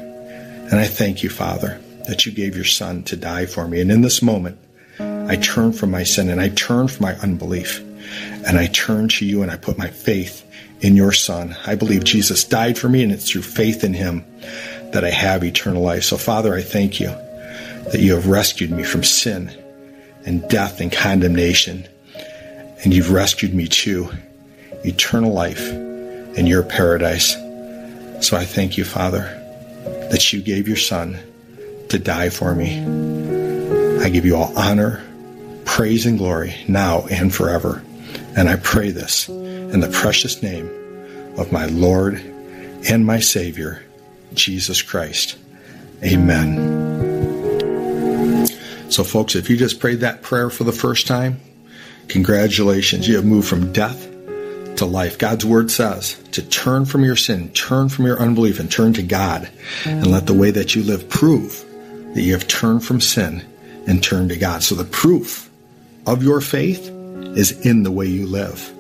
And 0.71 0.81
I 0.81 0.87
thank 0.87 1.23
you, 1.23 1.29
Father, 1.29 1.79
that 2.07 2.27
you 2.27 2.33
gave 2.33 2.57
your 2.57 2.65
son 2.65 3.03
to 3.05 3.17
die 3.17 3.47
for 3.47 3.69
me. 3.69 3.81
And 3.81 3.91
in 3.91 4.03
this 4.03 4.23
moment, 4.23 4.59
I 4.99 5.37
turn 5.37 5.73
from 5.73 5.91
my 5.91 6.03
sin 6.03 6.29
and 6.29 6.41
I 6.41 6.49
turn 6.51 6.89
from 6.89 7.05
my 7.05 7.15
unbelief 7.17 7.81
and 8.47 8.59
I 8.59 8.67
turn 8.67 9.09
to 9.09 9.27
you 9.27 9.43
and 9.43 9.51
I 9.51 9.57
put 9.57 9.79
my 9.79 9.89
faith 9.89 10.45
in 10.81 10.97
your 10.97 11.13
son. 11.13 11.57
I 11.67 11.75
believe 11.75 12.05
Jesus 12.05 12.45
died 12.45 12.77
for 12.77 12.89
me 12.89 13.03
and 13.03 13.13
it's 13.13 13.31
through 13.31 13.43
faith 13.43 13.85
in 13.85 13.95
him 13.95 14.25
that 14.93 15.05
I 15.05 15.11
have 15.11 15.45
eternal 15.45 15.83
life. 15.83 16.05
So 16.05 16.17
Father, 16.17 16.55
I 16.55 16.63
thank 16.63 17.01
you 17.01 17.09
that 17.09 18.01
you 18.01 18.15
have 18.15 18.27
rescued 18.27 18.71
me 18.71 18.83
from 18.83 19.05
sin 19.05 19.51
and 20.25 20.47
death 20.49 20.81
and 20.81 20.93
condemnation. 20.93 21.87
And 22.85 22.93
you've 22.93 23.13
rescued 23.13 23.55
me 23.55 23.69
to 23.69 24.11
eternal 24.85 25.33
life 25.33 25.69
in 25.71 26.47
your 26.47 26.63
paradise. 26.63 27.33
So 28.27 28.37
I 28.37 28.45
thank 28.45 28.77
you, 28.77 28.85
Father, 28.85 29.23
that 30.11 30.33
you 30.33 30.43
gave 30.43 30.67
your 30.67 30.77
son 30.77 31.19
to 31.93 31.99
die 31.99 32.31
for 32.31 32.55
me. 32.55 32.81
I 34.03 34.09
give 34.09 34.25
you 34.25 34.35
all 34.35 34.51
honor, 34.59 35.05
praise, 35.67 36.07
and 36.07 36.17
glory 36.17 36.57
now 36.67 37.07
and 37.07 37.33
forever. 37.33 37.85
And 38.35 38.49
I 38.49 38.57
pray 38.57 38.93
this 38.93 39.29
in 39.29 39.81
the 39.81 39.91
precious 39.91 40.43
name 40.43 40.71
of 41.37 41.53
my 41.53 41.67
Lord 41.67 42.15
and 42.89 43.05
my 43.05 43.21
Savior, 43.21 43.83
Jesus 44.33 44.81
Christ. 44.81 45.37
Amen. 46.03 46.81
So, 48.91 49.05
folks, 49.05 49.35
if 49.35 49.51
you 49.51 49.59
just 49.59 49.79
prayed 49.79 50.01
that 50.01 50.23
prayer 50.23 50.49
for 50.49 50.65
the 50.65 50.73
first 50.73 51.07
time, 51.07 51.43
congratulations. 52.09 53.07
You 53.07 53.17
have 53.17 53.27
moved 53.27 53.49
from 53.49 53.71
death 53.71 54.09
to 54.77 54.87
life. 54.87 55.19
God's 55.19 55.45
word 55.45 55.71
says 55.71 56.15
to 56.33 56.41
turn 56.41 56.87
from 56.87 57.05
your 57.05 57.17
sin, 57.17 57.51
turn 57.51 57.91
from 57.91 58.07
your 58.07 58.19
unbelief, 58.19 58.61
and 58.61 58.73
turn 58.73 58.95
to 58.95 59.03
God, 59.03 59.51
and 59.85 60.07
let 60.07 60.27
the 60.27 60.33
way 60.33 60.51
that 60.53 60.75
you 60.75 60.83
live 60.83 61.11
prove 61.11 61.67
that 62.15 62.23
you 62.23 62.33
have 62.33 62.47
turned 62.49 62.85
from 62.85 63.01
sin 63.01 63.45
and 63.87 64.03
turned 64.03 64.31
to 64.31 64.37
God. 64.37 64.63
So 64.63 64.75
the 64.75 64.85
proof 64.85 65.51
of 66.07 66.23
your 66.23 66.41
faith 66.41 66.89
is 67.37 67.65
in 67.65 67.83
the 67.83 67.91
way 67.91 68.07
you 68.07 68.27
live. 68.27 68.73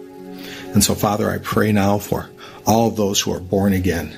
And 0.74 0.82
so, 0.82 0.94
Father, 0.94 1.30
I 1.30 1.38
pray 1.38 1.72
now 1.72 1.98
for 1.98 2.30
all 2.66 2.88
of 2.88 2.96
those 2.96 3.20
who 3.20 3.32
are 3.32 3.40
born 3.40 3.72
again, 3.72 4.16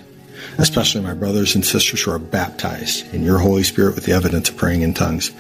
especially 0.59 1.01
my 1.01 1.15
brothers 1.15 1.55
and 1.55 1.65
sisters 1.65 2.03
who 2.03 2.11
are 2.13 2.19
baptized 2.19 3.13
in 3.15 3.23
your 3.23 3.39
Holy 3.39 3.63
Spirit 3.63 3.95
with 3.95 4.05
the 4.05 4.13
evidence 4.13 4.51
of 4.51 4.57
praying 4.57 4.83
in 4.83 4.95
tongues. 4.95 5.31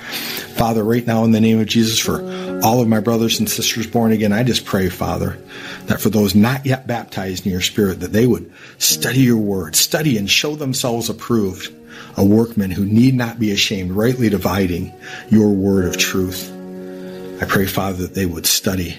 Father, 0.56 0.82
right 0.82 1.06
now 1.06 1.24
in 1.24 1.32
the 1.32 1.40
name 1.40 1.60
of 1.60 1.66
Jesus, 1.66 1.98
for 2.00 2.22
all 2.64 2.80
of 2.80 2.88
my 2.88 3.00
brothers 3.00 3.38
and 3.38 3.48
sisters 3.48 3.86
born 3.86 4.12
again, 4.12 4.32
I 4.32 4.42
just 4.42 4.64
pray, 4.64 4.88
Father, 4.88 5.38
that 5.86 6.00
for 6.00 6.08
those 6.08 6.34
not 6.34 6.66
yet 6.66 6.86
baptized 6.86 7.46
in 7.46 7.52
your 7.52 7.60
Spirit, 7.60 8.00
that 8.00 8.12
they 8.12 8.26
would 8.26 8.52
study 8.78 9.20
your 9.20 9.38
word, 9.38 9.76
study 9.76 10.18
and 10.18 10.28
show 10.28 10.56
themselves 10.56 11.08
approved 11.08 11.72
a 12.16 12.24
workman 12.24 12.70
who 12.70 12.84
need 12.84 13.14
not 13.14 13.38
be 13.38 13.52
ashamed, 13.52 13.92
rightly 13.92 14.28
dividing 14.28 14.92
your 15.30 15.50
word 15.50 15.86
of 15.86 15.96
truth. 15.96 16.50
I 17.42 17.46
pray, 17.46 17.66
Father, 17.66 18.02
that 18.02 18.14
they 18.14 18.26
would 18.26 18.46
study 18.46 18.98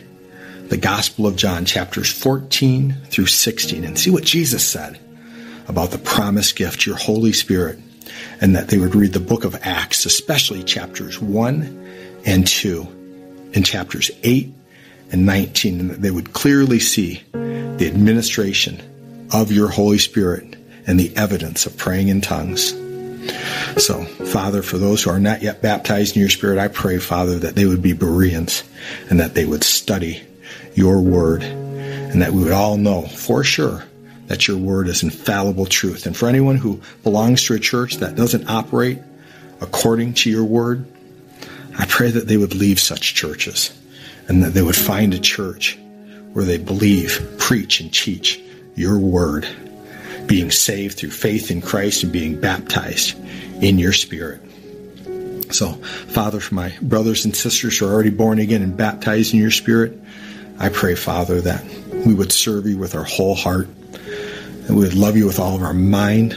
the 0.68 0.78
Gospel 0.78 1.28
of 1.28 1.36
John, 1.36 1.66
chapters 1.66 2.12
14 2.12 2.96
through 3.06 3.28
16, 3.28 3.84
and 3.84 3.98
see 3.98 4.10
what 4.10 4.24
Jesus 4.24 4.68
said 4.68 5.00
about 5.68 5.92
the 5.92 5.98
promised 5.98 6.56
gift, 6.56 6.86
your 6.86 6.96
Holy 6.96 7.34
Spirit, 7.34 7.80
and 8.42 8.56
that 8.56 8.68
they 8.68 8.78
would 8.78 8.96
read 8.96 9.14
the 9.14 9.20
book 9.20 9.46
of 9.46 9.56
Acts, 9.62 10.06
especially 10.06 10.64
chapters 10.64 11.22
1 11.22 12.22
and 12.26 12.48
2, 12.48 13.52
and 13.54 13.66
chapters 13.66 14.12
8 14.24 14.54
and 15.12 15.26
19, 15.26 15.80
and 15.80 15.90
that 15.92 16.02
they 16.02 16.12
would 16.12 16.34
clearly 16.34 16.80
see 16.80 17.24
the 17.32 17.88
administration 17.88 18.82
of 19.32 19.52
your 19.52 19.70
Holy 19.70 19.98
Spirit 19.98 20.56
and 20.88 21.00
the 21.00 21.16
evidence 21.16 21.66
of 21.66 21.78
praying 21.78 22.10
in 22.10 22.22
tongues. 22.22 22.74
So, 23.78 24.04
Father, 24.04 24.62
for 24.62 24.78
those 24.78 25.04
who 25.04 25.10
are 25.10 25.20
not 25.20 25.42
yet 25.42 25.62
baptized 25.62 26.16
in 26.16 26.22
your 26.22 26.30
Spirit, 26.30 26.60
I 26.60 26.68
pray, 26.68 26.98
Father, 27.00 27.40
that 27.40 27.56
they 27.56 27.66
would 27.66 27.82
be 27.82 27.94
Bereans 27.94 28.64
and 29.10 29.20
that 29.20 29.34
they 29.34 29.46
would 29.46 29.64
study 29.64 30.24
your 30.74 31.02
word 31.02 31.44
and 31.44 32.22
that 32.22 32.32
we 32.32 32.44
would 32.44 32.52
all 32.52 32.78
know 32.78 33.02
for 33.02 33.44
sure 33.44 33.84
that 34.28 34.48
your 34.48 34.58
word 34.58 34.88
is 34.88 35.04
infallible 35.04 35.66
truth. 35.66 36.06
And 36.06 36.16
for 36.16 36.28
anyone 36.28 36.56
who 36.56 36.82
belongs 37.04 37.44
to 37.46 37.54
a 37.54 37.60
church 37.60 37.98
that 37.98 38.16
doesn't 38.16 38.50
operate 38.50 39.00
according 39.62 40.14
to 40.16 40.30
your 40.30 40.44
word, 40.44 40.86
I 41.78 41.86
pray 41.86 42.12
that 42.12 42.28
they 42.28 42.38
would 42.38 42.56
leave 42.56 42.80
such 42.80 43.14
churches 43.14 43.78
and 44.28 44.44
that 44.44 44.54
they 44.54 44.62
would 44.62 44.76
find 44.76 45.14
a 45.14 45.20
church 45.20 45.78
where 46.34 46.46
they 46.46 46.58
believe, 46.58 47.36
preach, 47.38 47.80
and 47.80 47.94
teach 47.94 48.42
your 48.76 48.98
word 48.98 49.48
being 50.28 50.52
saved 50.52 50.98
through 50.98 51.12
faith 51.12 51.52
in 51.52 51.62
Christ 51.62 52.04
and 52.04 52.12
being 52.12 52.40
baptized 52.40 53.18
in 53.62 53.78
your 53.78 53.94
spirit. 53.94 54.42
So, 55.52 55.74
Father, 56.08 56.40
for 56.40 56.56
my 56.56 56.74
brothers 56.82 57.26
and 57.26 57.36
sisters 57.36 57.78
who 57.78 57.88
are 57.88 57.94
already 57.94 58.10
born 58.10 58.40
again 58.40 58.62
and 58.62 58.76
baptized 58.76 59.34
in 59.34 59.40
your 59.40 59.52
spirit, 59.52 59.94
I 60.60 60.70
pray, 60.70 60.96
Father, 60.96 61.42
that 61.42 61.64
we 62.06 62.14
would 62.14 62.32
serve 62.32 62.66
you 62.66 62.78
with 62.78 62.96
our 62.96 63.04
whole 63.04 63.36
heart, 63.36 63.68
that 63.92 64.72
we 64.72 64.84
would 64.84 64.96
love 64.96 65.16
you 65.16 65.26
with 65.26 65.40
all 65.40 65.56
of 65.56 65.62
our 65.62 65.74
mind, 65.74 66.34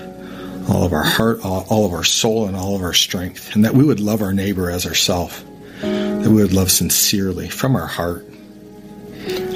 all 0.69 0.85
of 0.85 0.93
our 0.93 1.05
heart, 1.05 1.45
all, 1.45 1.87
of 1.87 1.93
our 1.93 2.05
soul, 2.05 2.47
and 2.47 2.57
all 2.57 2.77
of 2.77 2.83
our 2.83 2.93
strength, 2.93 3.55
and 3.55 3.65
that 3.65 3.75
we 3.75 3.85
would 3.85 4.01
love 4.01 4.21
our 4.21 4.35
neighbor 4.35 4.71
as 4.71 4.87
ourself, 4.87 5.43
that 5.81 6.29
we 6.29 6.43
would 6.43 6.53
love 6.53 6.71
sincerely 6.71 7.49
from 7.49 7.75
our 7.75 7.87
heart, 7.87 8.27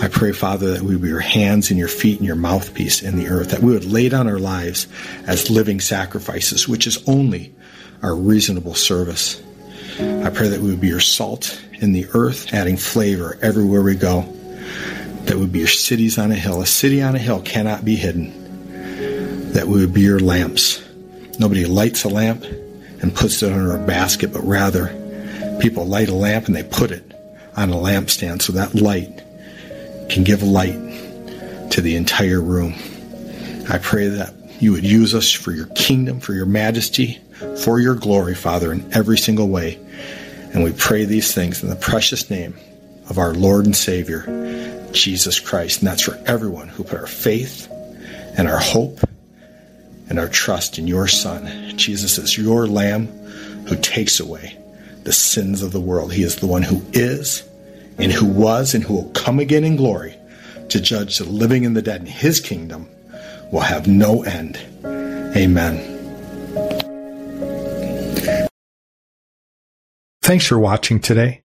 I 0.03 0.09
pray, 0.09 0.33
Father, 0.33 0.73
that 0.73 0.83
we 0.83 0.97
would 0.97 1.03
be 1.03 1.09
your 1.09 1.21
hands 1.21 1.71
and 1.71 1.79
your 1.79 1.87
feet 1.87 2.19
and 2.19 2.27
your 2.27 2.35
mouthpiece 2.35 3.03
in 3.03 3.17
the 3.17 3.29
earth, 3.29 3.51
that 3.51 3.63
we 3.63 3.73
would 3.73 3.85
lay 3.85 4.09
down 4.09 4.27
our 4.27 4.41
lives 4.41 4.89
as 5.29 5.49
living 5.49 5.79
sacrifices, 5.79 6.67
which 6.67 6.89
is 6.89 7.09
only 7.09 7.55
our 8.03 8.17
reasonable 8.17 8.75
service. 8.75 9.41
I 10.01 10.31
pray 10.31 10.49
that 10.49 10.61
we 10.61 10.71
would 10.71 10.81
be 10.81 10.89
your 10.89 10.99
salt 10.99 11.63
in 11.75 11.93
the 11.93 12.09
earth, 12.15 12.53
adding 12.53 12.77
flavor 12.77 13.39
everywhere 13.43 13.81
we 13.81 13.95
go. 13.95 14.23
That 15.27 15.37
we 15.37 15.43
would 15.43 15.53
be 15.53 15.61
your 15.61 15.69
cities 15.69 16.19
on 16.19 16.33
a 16.33 16.35
hill. 16.35 16.63
A 16.63 16.67
city 16.67 17.01
on 17.01 17.15
a 17.15 17.21
hill 17.21 17.41
cannot 17.41 17.85
be 17.85 17.95
hidden. 17.95 19.53
That 19.53 19.69
we 19.69 19.79
would 19.83 19.95
be 19.95 20.01
your 20.01 20.19
lamps. 20.19 20.83
Nobody 21.39 21.65
lights 21.65 22.03
a 22.03 22.09
lamp 22.09 22.43
and 22.43 23.15
puts 23.15 23.41
it 23.41 23.53
under 23.53 23.77
a 23.77 23.87
basket, 23.87 24.33
but 24.33 24.43
rather 24.43 24.89
people 25.61 25.87
light 25.87 26.09
a 26.09 26.15
lamp 26.15 26.47
and 26.47 26.57
they 26.57 26.65
put 26.65 26.91
it 26.91 27.05
on 27.57 27.71
a 27.71 27.77
lampstand 27.77 28.43
so 28.43 28.53
that 28.55 28.75
light 28.75 29.23
can 30.13 30.25
give 30.25 30.43
light 30.43 30.79
to 31.71 31.81
the 31.81 31.97
entire 31.97 32.41
room. 32.41 32.75
I 33.71 33.79
pray 33.79 34.09
that 34.09 34.35
you 34.61 34.73
would 34.73 34.85
use 34.85 35.15
us 35.15 35.33
for 35.33 35.53
your 35.53 35.67
kingdom, 35.69 36.21
for 36.21 36.35
your 36.35 36.47
majesty, 36.47 37.19
for 37.65 37.81
your 37.81 37.95
glory, 37.95 38.35
Father, 38.35 38.73
in 38.73 38.93
every 38.93 39.17
single 39.17 39.49
way. 39.49 39.79
And 40.53 40.63
we 40.63 40.73
pray 40.73 41.07
these 41.07 41.35
things 41.35 41.63
in 41.63 41.71
the 41.71 41.77
precious 41.77 42.29
name 42.31 42.55
of 43.09 43.19
our 43.19 43.33
Lord 43.33 43.65
and 43.65 43.75
Savior, 43.75 44.91
Jesus 44.93 45.41
Christ. 45.41 45.79
And 45.79 45.89
that's 45.89 46.03
for 46.03 46.21
everyone 46.27 46.69
who 46.69 46.85
put 46.85 46.99
our 46.99 47.07
faith 47.07 47.69
and 48.37 48.49
our 48.49 48.61
hope 48.61 49.01
and 50.11 50.19
our 50.19 50.29
trust 50.29 50.79
in 50.79 50.87
your 50.87 51.09
Son. 51.09 51.77
Jesus 51.79 52.19
is 52.19 52.37
your 52.37 52.67
Lamb 52.67 53.07
who 53.67 53.77
takes 53.77 54.21
away 54.21 54.59
the 55.05 55.13
sins 55.13 55.63
of 55.63 55.73
the 55.73 55.81
world. 55.81 56.13
He 56.13 56.23
is 56.23 56.37
the 56.37 56.47
one 56.47 56.63
who 56.63 56.83
is 56.93 57.49
and 58.03 58.13
who 58.13 58.27
was 58.27 58.75
and 58.75 58.83
who 58.83 58.95
will 58.95 59.11
come 59.11 59.39
again 59.39 59.65
in 59.65 59.77
glory 59.77 60.17
to 60.69 60.81
judge 60.81 61.19
the 61.19 61.25
living 61.25 61.65
and 61.65 61.77
the 61.77 61.83
dead 61.83 62.01
in 62.01 62.07
his 62.07 62.41
kingdom 62.41 62.89
will 63.53 63.61
have 63.61 63.87
no 63.87 64.25
end. 64.25 64.61
Amen. 65.37 65.89
Thanks 70.23 70.47
for 70.47 70.59
watching 70.59 70.99
today. 71.01 71.43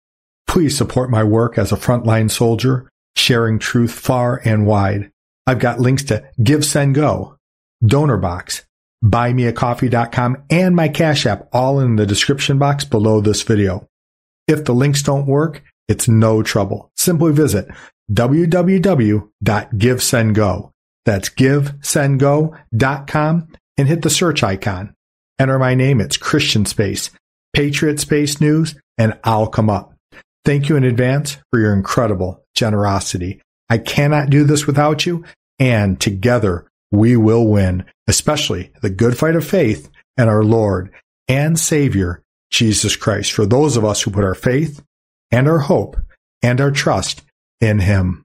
Please 0.47 0.77
support 0.77 1.09
my 1.09 1.23
work 1.23 1.57
as 1.57 1.71
a 1.71 1.75
frontline 1.75 2.31
soldier, 2.31 2.89
sharing 3.15 3.59
truth 3.59 3.91
far 3.91 4.41
and 4.45 4.65
wide. 4.65 5.11
I've 5.47 5.59
got 5.59 5.79
links 5.79 6.03
to 6.05 6.23
Give, 6.41 6.63
Send, 6.63 6.95
Go, 6.95 7.37
Donor 7.85 8.17
Box, 8.17 8.65
BuyMeACoffee.com, 9.03 10.43
and 10.49 10.75
my 10.75 10.87
Cash 10.87 11.25
App 11.25 11.47
all 11.51 11.79
in 11.79 11.95
the 11.95 12.05
description 12.05 12.57
box 12.57 12.85
below 12.85 13.21
this 13.21 13.41
video. 13.43 13.87
If 14.47 14.65
the 14.65 14.73
links 14.73 15.01
don't 15.01 15.25
work, 15.25 15.63
it's 15.87 16.07
no 16.07 16.43
trouble. 16.43 16.91
Simply 16.95 17.31
visit 17.31 17.67
www.givesendgo 18.11 20.71
That's 21.05 21.29
givesendgo.com 21.29 23.47
and 23.77 23.87
hit 23.87 24.01
the 24.01 24.09
search 24.09 24.43
icon. 24.43 24.95
Enter 25.37 25.59
my 25.59 25.75
name. 25.75 26.01
It's 26.01 26.17
Christian 26.17 26.65
Space, 26.65 27.11
Patriot 27.53 27.99
Space 27.99 28.39
News, 28.39 28.73
and 28.97 29.19
I'll 29.23 29.47
come 29.47 29.69
up. 29.69 29.93
Thank 30.45 30.69
you 30.69 30.77
in 30.77 30.83
advance 30.83 31.37
for 31.51 31.59
your 31.59 31.73
incredible 31.73 32.43
generosity. 32.55 33.41
I 33.69 33.79
cannot 33.79 34.29
do 34.29 34.43
this 34.43 34.67
without 34.67 35.05
you, 35.05 35.25
and 35.59 35.99
together 35.99 36.67
we 36.91 37.17
will 37.17 37.47
win, 37.47 37.85
especially 38.07 38.71
the 38.81 38.89
good 38.89 39.17
fight 39.17 39.35
of 39.35 39.45
faith 39.45 39.89
and 40.17 40.29
our 40.29 40.43
Lord 40.43 40.91
and 41.27 41.59
Savior, 41.59 42.21
Jesus 42.51 42.95
Christ, 42.95 43.33
for 43.33 43.45
those 43.45 43.75
of 43.75 43.83
us 43.83 44.03
who 44.03 44.11
put 44.11 44.23
our 44.23 44.35
faith 44.35 44.81
and 45.31 45.47
our 45.47 45.59
hope 45.59 45.97
and 46.41 46.59
our 46.59 46.71
trust 46.71 47.21
in 47.61 47.79
Him. 47.79 48.24